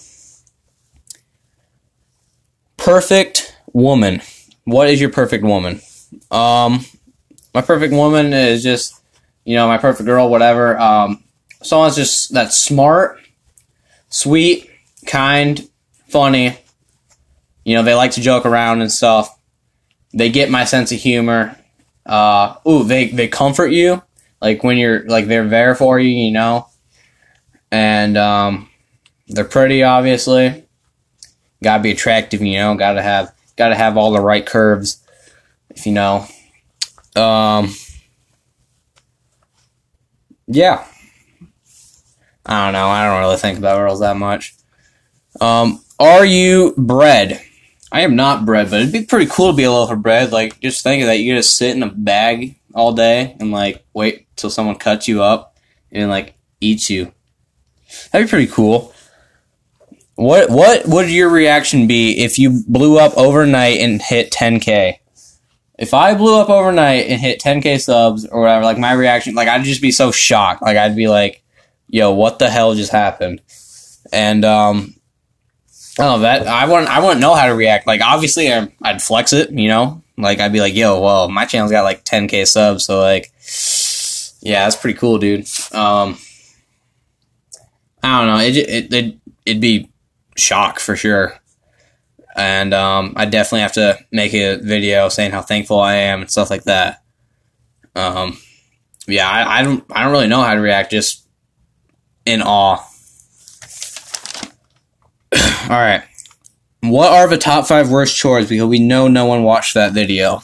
Perfect 2.78 3.54
woman. 3.74 4.22
What 4.64 4.90
is 4.90 5.02
your 5.02 5.10
perfect 5.10 5.44
woman? 5.44 5.82
Um, 6.32 6.86
my 7.54 7.62
perfect 7.62 7.94
woman 7.94 8.32
is 8.32 8.64
just, 8.64 8.98
you 9.44 9.58
know, 9.58 9.68
my 9.68 9.78
perfect 9.78 10.06
girl, 10.06 10.30
whatever. 10.30 10.80
Um, 10.80 11.22
someone's 11.64 11.98
just 11.98 12.34
that's 12.34 12.58
smart, 12.58 13.20
sweet, 14.08 14.70
kind, 15.06 15.70
funny. 16.08 16.58
You 17.64 17.76
know, 17.76 17.84
they 17.84 17.94
like 17.94 18.12
to 18.12 18.22
joke 18.22 18.46
around 18.46 18.82
and 18.82 18.92
stuff. 18.92 19.38
They 20.14 20.30
get 20.30 20.50
my 20.50 20.66
sense 20.66 20.92
of 20.92 21.00
humor. 21.00 21.58
Uh, 22.06 22.56
ooh, 22.68 22.84
they 22.84 23.08
they 23.08 23.28
comfort 23.28 23.68
you, 23.68 24.02
like 24.42 24.64
when 24.64 24.78
you're 24.78 25.06
like 25.08 25.28
they're 25.28 25.48
there 25.48 25.76
for 25.76 26.00
you, 26.00 26.10
you 26.10 26.32
know. 26.32 26.68
And 27.72 28.18
um, 28.18 28.70
they're 29.28 29.46
pretty, 29.46 29.84
obviously. 29.84 30.66
Gotta 31.64 31.84
be 31.84 31.92
attractive, 31.92 32.42
you 32.42 32.58
know. 32.58 32.76
Gotta 32.76 33.02
have 33.02 33.34
gotta 33.56 33.76
have 33.76 33.98
all 33.98 34.12
the 34.12 34.22
right 34.22 34.46
curves, 34.46 35.04
if 35.70 35.86
you 35.86 35.92
know. 35.92 36.26
Um, 37.16 37.74
yeah. 40.48 40.86
I 42.46 42.66
don't 42.66 42.74
know. 42.74 42.88
I 42.88 43.06
don't 43.06 43.20
really 43.20 43.38
think 43.38 43.60
about 43.60 43.78
girls 43.78 44.00
that 44.00 44.18
much. 44.18 44.56
Um, 45.40 45.84
are 46.00 46.26
you 46.26 46.74
bred? 46.78 47.40
I 47.92 48.02
am 48.02 48.16
not 48.16 48.46
bread, 48.46 48.70
but 48.70 48.82
it'd 48.82 48.94
be 48.94 49.06
pretty 49.06 49.26
cool 49.32 49.52
to 49.52 49.58
be 49.58 49.64
a 49.64 49.72
loaf 49.72 49.92
of 49.92 50.02
bread. 50.02 50.32
Like, 50.32 50.60
just 50.60 50.84
think 50.84 51.02
of 51.02 51.08
that. 51.08 51.20
You 51.20 51.36
just 51.36 51.58
sit 51.58 51.76
in 51.76 51.84
a 51.84 51.90
bag 51.90 52.56
all 52.76 52.94
day 52.94 53.36
and, 53.40 53.52
like, 53.52 53.84
wait 53.94 54.28
till 54.36 54.50
someone 54.50 54.76
cuts 54.76 55.08
you 55.08 55.24
up 55.24 55.58
and, 55.92 56.10
like, 56.10 56.36
eats 56.62 56.90
you. 56.90 57.12
That'd 58.12 58.28
be 58.28 58.30
pretty 58.30 58.52
cool. 58.52 58.94
What 60.16 60.50
what 60.50 60.86
would 60.86 61.10
your 61.10 61.30
reaction 61.30 61.88
be 61.88 62.20
if 62.20 62.38
you 62.38 62.62
blew 62.68 63.00
up 63.00 63.14
overnight 63.16 63.80
and 63.80 64.02
hit 64.02 64.32
10k? 64.32 64.96
If 65.78 65.94
I 65.94 66.14
blew 66.14 66.38
up 66.38 66.50
overnight 66.50 67.08
and 67.08 67.22
hit 67.22 67.40
10k 67.40 67.80
subs 67.80 68.26
or 68.26 68.42
whatever, 68.42 68.66
like 68.66 68.78
my 68.78 68.92
reaction, 68.92 69.34
like 69.34 69.48
I'd 69.48 69.64
just 69.64 69.82
be 69.82 69.92
so 69.92 70.12
shocked. 70.12 70.62
Like 70.62 70.76
I'd 70.76 70.98
be 70.98 71.08
like, 71.08 71.42
"Yo, 71.88 72.12
what 72.12 72.38
the 72.38 72.50
hell 72.50 72.76
just 72.76 72.92
happened?" 72.92 73.42
And 74.12 74.44
um, 74.44 74.96
oh, 76.00 76.20
that 76.20 76.48
I 76.48 76.66
wouldn't 76.66 76.90
I 76.90 77.00
wouldn't 77.00 77.22
know 77.22 77.36
how 77.36 77.48
to 77.48 77.54
react. 77.56 77.88
Like 77.88 78.02
obviously, 78.02 78.52
i 78.52 78.72
I'd 78.82 79.02
flex 79.02 79.34
it, 79.34 79.52
you 79.52 79.68
know. 79.68 80.02
Like 80.18 80.40
I'd 80.40 80.54
be 80.54 80.60
like, 80.60 80.76
"Yo, 80.76 81.00
well, 81.00 81.30
my 81.30 81.46
channel's 81.46 81.72
got 81.72 81.84
like 81.84 82.04
10k 82.04 82.46
subs, 82.46 82.86
so 82.86 83.00
like, 83.00 83.32
yeah, 84.42 84.64
that's 84.64 84.76
pretty 84.76 84.98
cool, 85.00 85.18
dude." 85.18 85.48
Um, 85.74 86.18
I 88.04 88.20
don't 88.20 88.28
know. 88.28 88.40
It 88.40 88.58
it 88.58 88.94
it 88.94 89.18
it'd 89.46 89.62
be 89.62 89.90
shock 90.36 90.80
for 90.80 90.96
sure. 90.96 91.40
And 92.36 92.74
um, 92.74 93.14
I 93.16 93.26
definitely 93.26 93.62
have 93.62 93.74
to 93.74 93.98
make 94.12 94.34
a 94.34 94.58
video 94.58 95.10
saying 95.10 95.32
how 95.32 95.42
thankful 95.42 95.80
I 95.80 95.96
am 95.96 96.22
and 96.22 96.32
stuff 96.32 96.50
like 96.50 96.64
that. 96.64 97.04
Um, 97.96 98.38
yeah, 99.08 99.30
I, 99.30 99.60
I 99.60 99.64
don't 99.64 99.84
I 99.92 100.04
don't 100.04 100.12
really 100.12 100.28
know 100.28 100.42
how 100.42 100.54
to 100.54 100.62
react. 100.62 100.92
Just 100.92 101.28
in 102.26 102.42
awe. 102.42 102.86
All 105.34 105.70
right. 105.70 106.04
What 106.82 107.12
are 107.12 107.28
the 107.28 107.38
top 107.38 107.68
five 107.68 107.90
worst 107.90 108.18
chores? 108.18 108.50
Because 108.50 108.66
we 108.68 108.80
know 108.80 109.08
no 109.08 109.26
one 109.26 109.44
watched 109.44 109.74
that 109.74 109.94
video. 109.94 110.42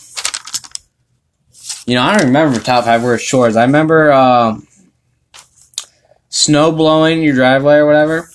You 1.86 1.95
know, 1.95 2.04
I 2.04 2.17
don't 2.17 2.28
remember 2.28 2.60
top 2.60 2.86
five 2.86 3.04
worst 3.04 3.28
chores. 3.28 3.56
I 3.56 3.63
remember 3.63 4.12
uh, 4.12 4.58
snow 6.30 6.71
blowing 6.71 7.24
your 7.24 7.36
driveway 7.36 7.76
or 7.76 7.86
whatever. 7.86 8.30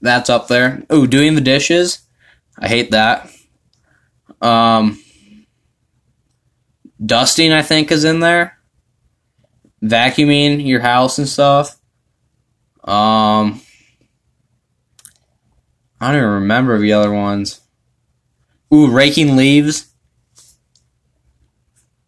That's 0.00 0.30
up 0.30 0.48
there. 0.48 0.84
Oh, 0.88 1.06
doing 1.06 1.34
the 1.34 1.40
dishes. 1.40 2.00
I 2.58 2.68
hate 2.68 2.90
that. 2.92 3.30
Um, 4.40 5.02
dusting, 7.04 7.52
I 7.52 7.62
think, 7.62 7.90
is 7.90 8.04
in 8.04 8.20
there. 8.20 8.58
Vacuuming 9.82 10.66
your 10.66 10.80
house 10.80 11.18
and 11.18 11.28
stuff. 11.28 11.78
Um, 12.84 13.60
I 16.00 16.08
don't 16.08 16.16
even 16.16 16.30
remember 16.30 16.78
the 16.78 16.92
other 16.94 17.12
ones. 17.12 17.60
Ooh, 18.72 18.90
raking 18.90 19.36
leaves. 19.36 19.92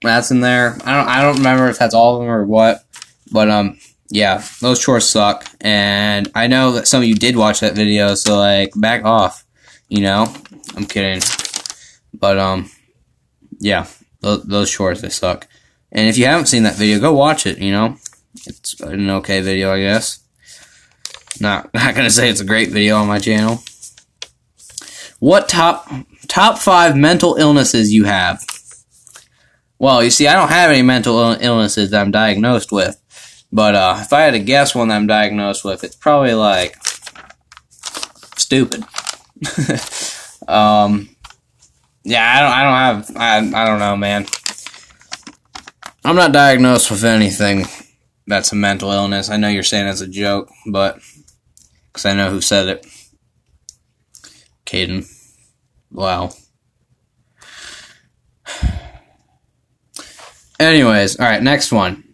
That's 0.03 0.31
in 0.31 0.41
there. 0.41 0.77
I 0.85 0.97
don't. 0.97 1.09
I 1.09 1.23
don't 1.23 1.37
remember 1.37 1.69
if 1.69 1.79
that's 1.79 1.95
all 1.95 2.17
of 2.17 2.21
them 2.23 2.31
or 2.31 2.45
what. 2.45 2.85
But 3.31 3.51
um, 3.51 3.79
yeah, 4.09 4.45
those 4.61 4.81
chores 4.81 5.09
suck. 5.09 5.47
And 5.61 6.31
I 6.35 6.47
know 6.47 6.73
that 6.73 6.89
some 6.89 7.03
of 7.03 7.09
you 7.09 7.15
did 7.15 7.37
watch 7.37 7.61
that 7.61 7.75
video, 7.75 8.15
so 8.15 8.37
like 8.37 8.73
back 8.77 9.05
off. 9.05 9.45
You 9.89 10.01
know, 10.01 10.35
I'm 10.77 10.87
kidding. 10.87 11.23
But 12.15 12.39
um, 12.39 12.71
yeah, 13.59 13.87
those, 14.21 14.43
those 14.45 14.71
chores 14.71 15.03
they 15.03 15.09
suck. 15.09 15.47
And 15.91 16.09
if 16.09 16.17
you 16.17 16.25
haven't 16.25 16.47
seen 16.47 16.63
that 16.63 16.77
video, 16.77 16.99
go 16.99 17.13
watch 17.13 17.47
it. 17.47 17.59
You 17.59 17.73
know, 17.73 17.97
it's 18.47 18.81
an 18.81 19.11
okay 19.11 19.41
video, 19.41 19.73
I 19.73 19.81
guess. 19.81 20.21
Not 21.41 21.73
not 21.75 21.95
gonna 21.95 22.11
say 22.11 22.29
it's 22.29 22.41
a 22.41 22.47
great 22.47 22.71
video 22.71 22.97
on 22.97 23.07
my 23.07 23.19
channel. 23.19 23.63
What 25.23 25.49
top 25.49 25.89
top 26.27 26.59
five 26.59 26.97
mental 26.97 27.37
illnesses 27.37 27.95
you 27.95 28.03
have? 28.03 28.45
Well, 29.79 30.03
you 30.03 30.11
see, 30.11 30.27
I 30.27 30.35
don't 30.35 30.49
have 30.49 30.69
any 30.69 30.83
mental 30.83 31.17
illnesses 31.41 31.91
that 31.91 32.01
I'm 32.01 32.11
diagnosed 32.11 32.73
with. 32.73 33.01
But 33.53 33.77
uh, 33.77 33.99
if 34.01 34.13
I 34.13 34.23
had 34.23 34.33
to 34.33 34.41
guess 34.41 34.75
one 34.75 34.89
that 34.89 34.97
I'm 34.97 35.07
diagnosed 35.07 35.65
with, 35.65 35.85
it's 35.85 35.95
probably 35.95 36.35
like 36.35 36.77
stupid. 38.37 38.83
um, 40.49 41.09
yeah, 42.03 42.35
I 42.35 42.41
don't, 42.41 42.53
I 42.53 42.63
don't 42.65 43.15
have, 43.15 43.17
I, 43.17 43.63
I 43.63 43.65
don't 43.65 43.79
know, 43.79 43.97
man. 43.97 44.27
I'm 46.05 46.17
not 46.17 46.33
diagnosed 46.33 46.91
with 46.91 47.05
anything 47.05 47.67
that's 48.27 48.51
a 48.51 48.57
mental 48.57 48.91
illness. 48.91 49.31
I 49.31 49.37
know 49.37 49.49
you're 49.49 49.63
saying 49.63 49.87
it's 49.87 50.01
a 50.01 50.09
joke, 50.09 50.51
but 50.67 50.99
because 51.93 52.07
I 52.07 52.15
know 52.15 52.29
who 52.29 52.41
said 52.41 52.67
it. 52.67 52.87
Caden. 54.73 55.07
Wow. 55.91 56.31
Anyways, 60.59 61.21
all 61.21 61.27
right, 61.27 61.43
next 61.43 61.73
one. 61.73 62.05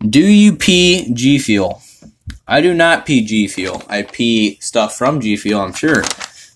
Do 0.00 0.20
you 0.20 0.54
pee 0.54 1.12
G 1.12 1.38
Fuel? 1.38 1.82
I 2.46 2.60
do 2.60 2.74
not 2.74 3.06
pee 3.06 3.24
G 3.24 3.48
Fuel. 3.48 3.82
I 3.88 4.02
pee 4.02 4.58
stuff 4.60 4.96
from 4.96 5.20
G 5.20 5.36
Fuel, 5.36 5.62
I'm 5.62 5.72
sure. 5.72 6.04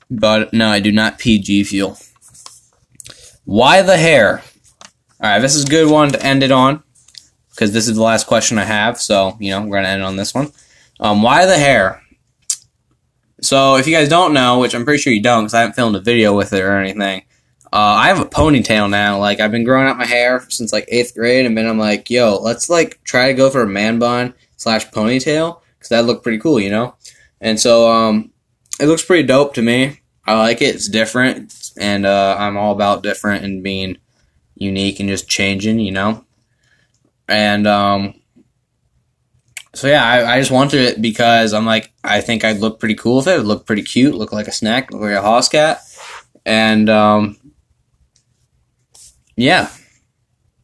But 0.08 0.52
no, 0.52 0.68
I 0.68 0.78
do 0.80 0.92
not 0.92 1.18
pee 1.18 1.40
G 1.40 1.64
Fuel. 1.64 1.98
Why 3.44 3.82
the 3.82 3.96
hair? 3.96 4.42
Alright, 5.20 5.42
this 5.42 5.56
is 5.56 5.64
a 5.64 5.68
good 5.68 5.90
one 5.90 6.10
to 6.10 6.22
end 6.22 6.42
it 6.42 6.52
on. 6.52 6.82
Because 7.50 7.72
this 7.72 7.88
is 7.88 7.96
the 7.96 8.02
last 8.02 8.28
question 8.28 8.56
I 8.56 8.64
have, 8.64 9.00
so, 9.00 9.36
you 9.40 9.50
know, 9.50 9.62
we're 9.62 9.78
going 9.78 9.82
to 9.82 9.88
end 9.88 10.04
on 10.04 10.14
this 10.14 10.32
one. 10.32 10.52
Um, 11.00 11.22
why 11.22 11.44
the 11.44 11.58
hair? 11.58 12.02
So 13.40 13.76
if 13.76 13.86
you 13.86 13.94
guys 13.94 14.08
don't 14.08 14.34
know, 14.34 14.58
which 14.58 14.74
I'm 14.74 14.84
pretty 14.84 15.00
sure 15.00 15.12
you 15.12 15.22
don't, 15.22 15.44
because 15.44 15.54
I 15.54 15.60
haven't 15.60 15.74
filmed 15.74 15.96
a 15.96 16.00
video 16.00 16.36
with 16.36 16.52
it 16.52 16.62
or 16.62 16.76
anything, 16.76 17.22
uh, 17.72 17.76
I 17.76 18.08
have 18.08 18.20
a 18.20 18.24
ponytail 18.24 18.90
now. 18.90 19.18
Like 19.18 19.40
I've 19.40 19.52
been 19.52 19.64
growing 19.64 19.86
out 19.86 19.98
my 19.98 20.06
hair 20.06 20.44
since 20.48 20.72
like 20.72 20.86
eighth 20.88 21.14
grade, 21.14 21.46
and 21.46 21.56
then 21.56 21.66
I'm 21.66 21.78
like, 21.78 22.10
yo, 22.10 22.38
let's 22.40 22.68
like 22.68 23.02
try 23.04 23.28
to 23.28 23.34
go 23.34 23.50
for 23.50 23.62
a 23.62 23.66
man 23.66 23.98
bun 23.98 24.34
slash 24.56 24.88
ponytail 24.90 25.60
because 25.78 25.90
that 25.90 26.04
looked 26.04 26.22
pretty 26.22 26.38
cool, 26.38 26.58
you 26.58 26.70
know. 26.70 26.94
And 27.40 27.60
so 27.60 27.90
um, 27.90 28.32
it 28.80 28.86
looks 28.86 29.04
pretty 29.04 29.26
dope 29.26 29.54
to 29.54 29.62
me. 29.62 30.00
I 30.26 30.36
like 30.38 30.60
it. 30.60 30.74
It's 30.74 30.88
different, 30.88 31.72
and 31.78 32.04
uh, 32.04 32.36
I'm 32.38 32.56
all 32.56 32.72
about 32.72 33.02
different 33.02 33.44
and 33.44 33.62
being 33.62 33.98
unique 34.56 35.00
and 35.00 35.08
just 35.08 35.28
changing, 35.28 35.78
you 35.78 35.92
know. 35.92 36.24
And 37.28 37.66
um, 37.66 38.17
so 39.74 39.86
yeah, 39.86 40.04
I, 40.04 40.34
I 40.34 40.38
just 40.38 40.50
wanted 40.50 40.80
it 40.80 41.02
because 41.02 41.52
I'm 41.52 41.66
like, 41.66 41.92
I 42.02 42.20
think 42.20 42.44
I'd 42.44 42.58
look 42.58 42.80
pretty 42.80 42.94
cool 42.94 43.16
with 43.16 43.28
it. 43.28 43.34
It 43.34 43.38
would 43.38 43.46
look 43.46 43.66
pretty 43.66 43.82
cute, 43.82 44.14
look 44.14 44.32
like 44.32 44.48
a 44.48 44.52
snack, 44.52 44.90
look 44.90 45.02
like 45.02 45.12
a 45.12 45.22
house 45.22 45.48
cat, 45.48 45.80
and 46.44 46.88
um, 46.88 47.36
yeah, 49.36 49.70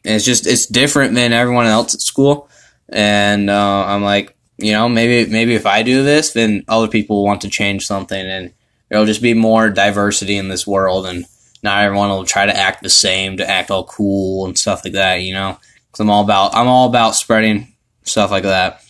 it's 0.05 0.25
just 0.25 0.47
it's 0.47 0.67
different 0.67 1.14
than 1.14 1.33
everyone 1.33 1.67
else 1.67 1.95
at 1.95 2.01
school, 2.01 2.49
and 2.88 3.51
uh, 3.51 3.85
I'm 3.87 4.03
like, 4.03 4.37
you 4.59 4.73
know, 4.73 4.88
maybe 4.88 5.31
maybe 5.31 5.55
if 5.55 5.67
I 5.67 5.83
do 5.83 6.03
this, 6.03 6.33
then 6.33 6.64
other 6.69 6.88
people 6.88 7.25
want 7.25 7.43
to 7.43 7.49
change 7.49 7.87
something, 7.87 8.27
and 8.27 8.53
there'll 8.88 9.07
just 9.07 9.23
be 9.23 9.35
more 9.35 9.71
diversity 9.71 10.37
in 10.37 10.49
this 10.49 10.67
world, 10.67 11.07
and 11.07 11.27
not 11.62 11.83
everyone 11.83 12.09
will 12.11 12.25
try 12.25 12.47
to 12.47 12.57
act 12.57 12.83
the 12.83 12.90
same, 12.90 13.37
to 13.37 13.49
act 13.49 13.71
all 13.71 13.85
cool 13.85 14.47
and 14.47 14.59
stuff 14.59 14.85
like 14.85 14.95
that, 14.95 15.23
you 15.23 15.33
know. 15.33 15.59
Because 15.87 16.01
I'm 16.01 16.11
all 16.11 16.25
about 16.25 16.55
I'm 16.55 16.69
all 16.69 16.88
about 16.88 17.14
spreading 17.14 17.75
stuff 18.03 18.31
like 18.31 18.45
that. 18.45 18.83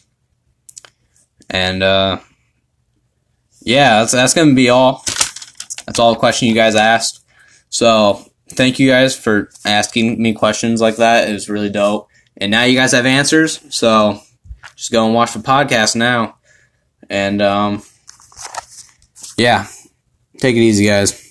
And 1.50 1.82
uh, 1.82 2.20
yeah, 3.60 4.00
that's 4.00 4.12
that's 4.12 4.34
gonna 4.34 4.54
be 4.54 4.70
all. 4.70 5.04
That's 5.86 5.98
all 5.98 6.14
the 6.14 6.18
question 6.18 6.48
you 6.48 6.54
guys 6.54 6.74
asked. 6.74 7.24
So 7.68 8.24
thank 8.50 8.78
you 8.78 8.88
guys 8.88 9.16
for 9.16 9.50
asking 9.64 10.20
me 10.22 10.32
questions 10.32 10.80
like 10.80 10.96
that. 10.96 11.28
It 11.28 11.32
was 11.32 11.48
really 11.48 11.70
dope. 11.70 12.08
And 12.36 12.50
now 12.50 12.64
you 12.64 12.76
guys 12.76 12.92
have 12.92 13.06
answers. 13.06 13.60
So 13.74 14.20
just 14.76 14.92
go 14.92 15.04
and 15.04 15.14
watch 15.14 15.32
the 15.32 15.40
podcast 15.40 15.96
now. 15.96 16.36
And 17.08 17.42
um, 17.42 17.82
yeah, 19.36 19.66
take 20.38 20.56
it 20.56 20.60
easy, 20.60 20.86
guys. 20.86 21.23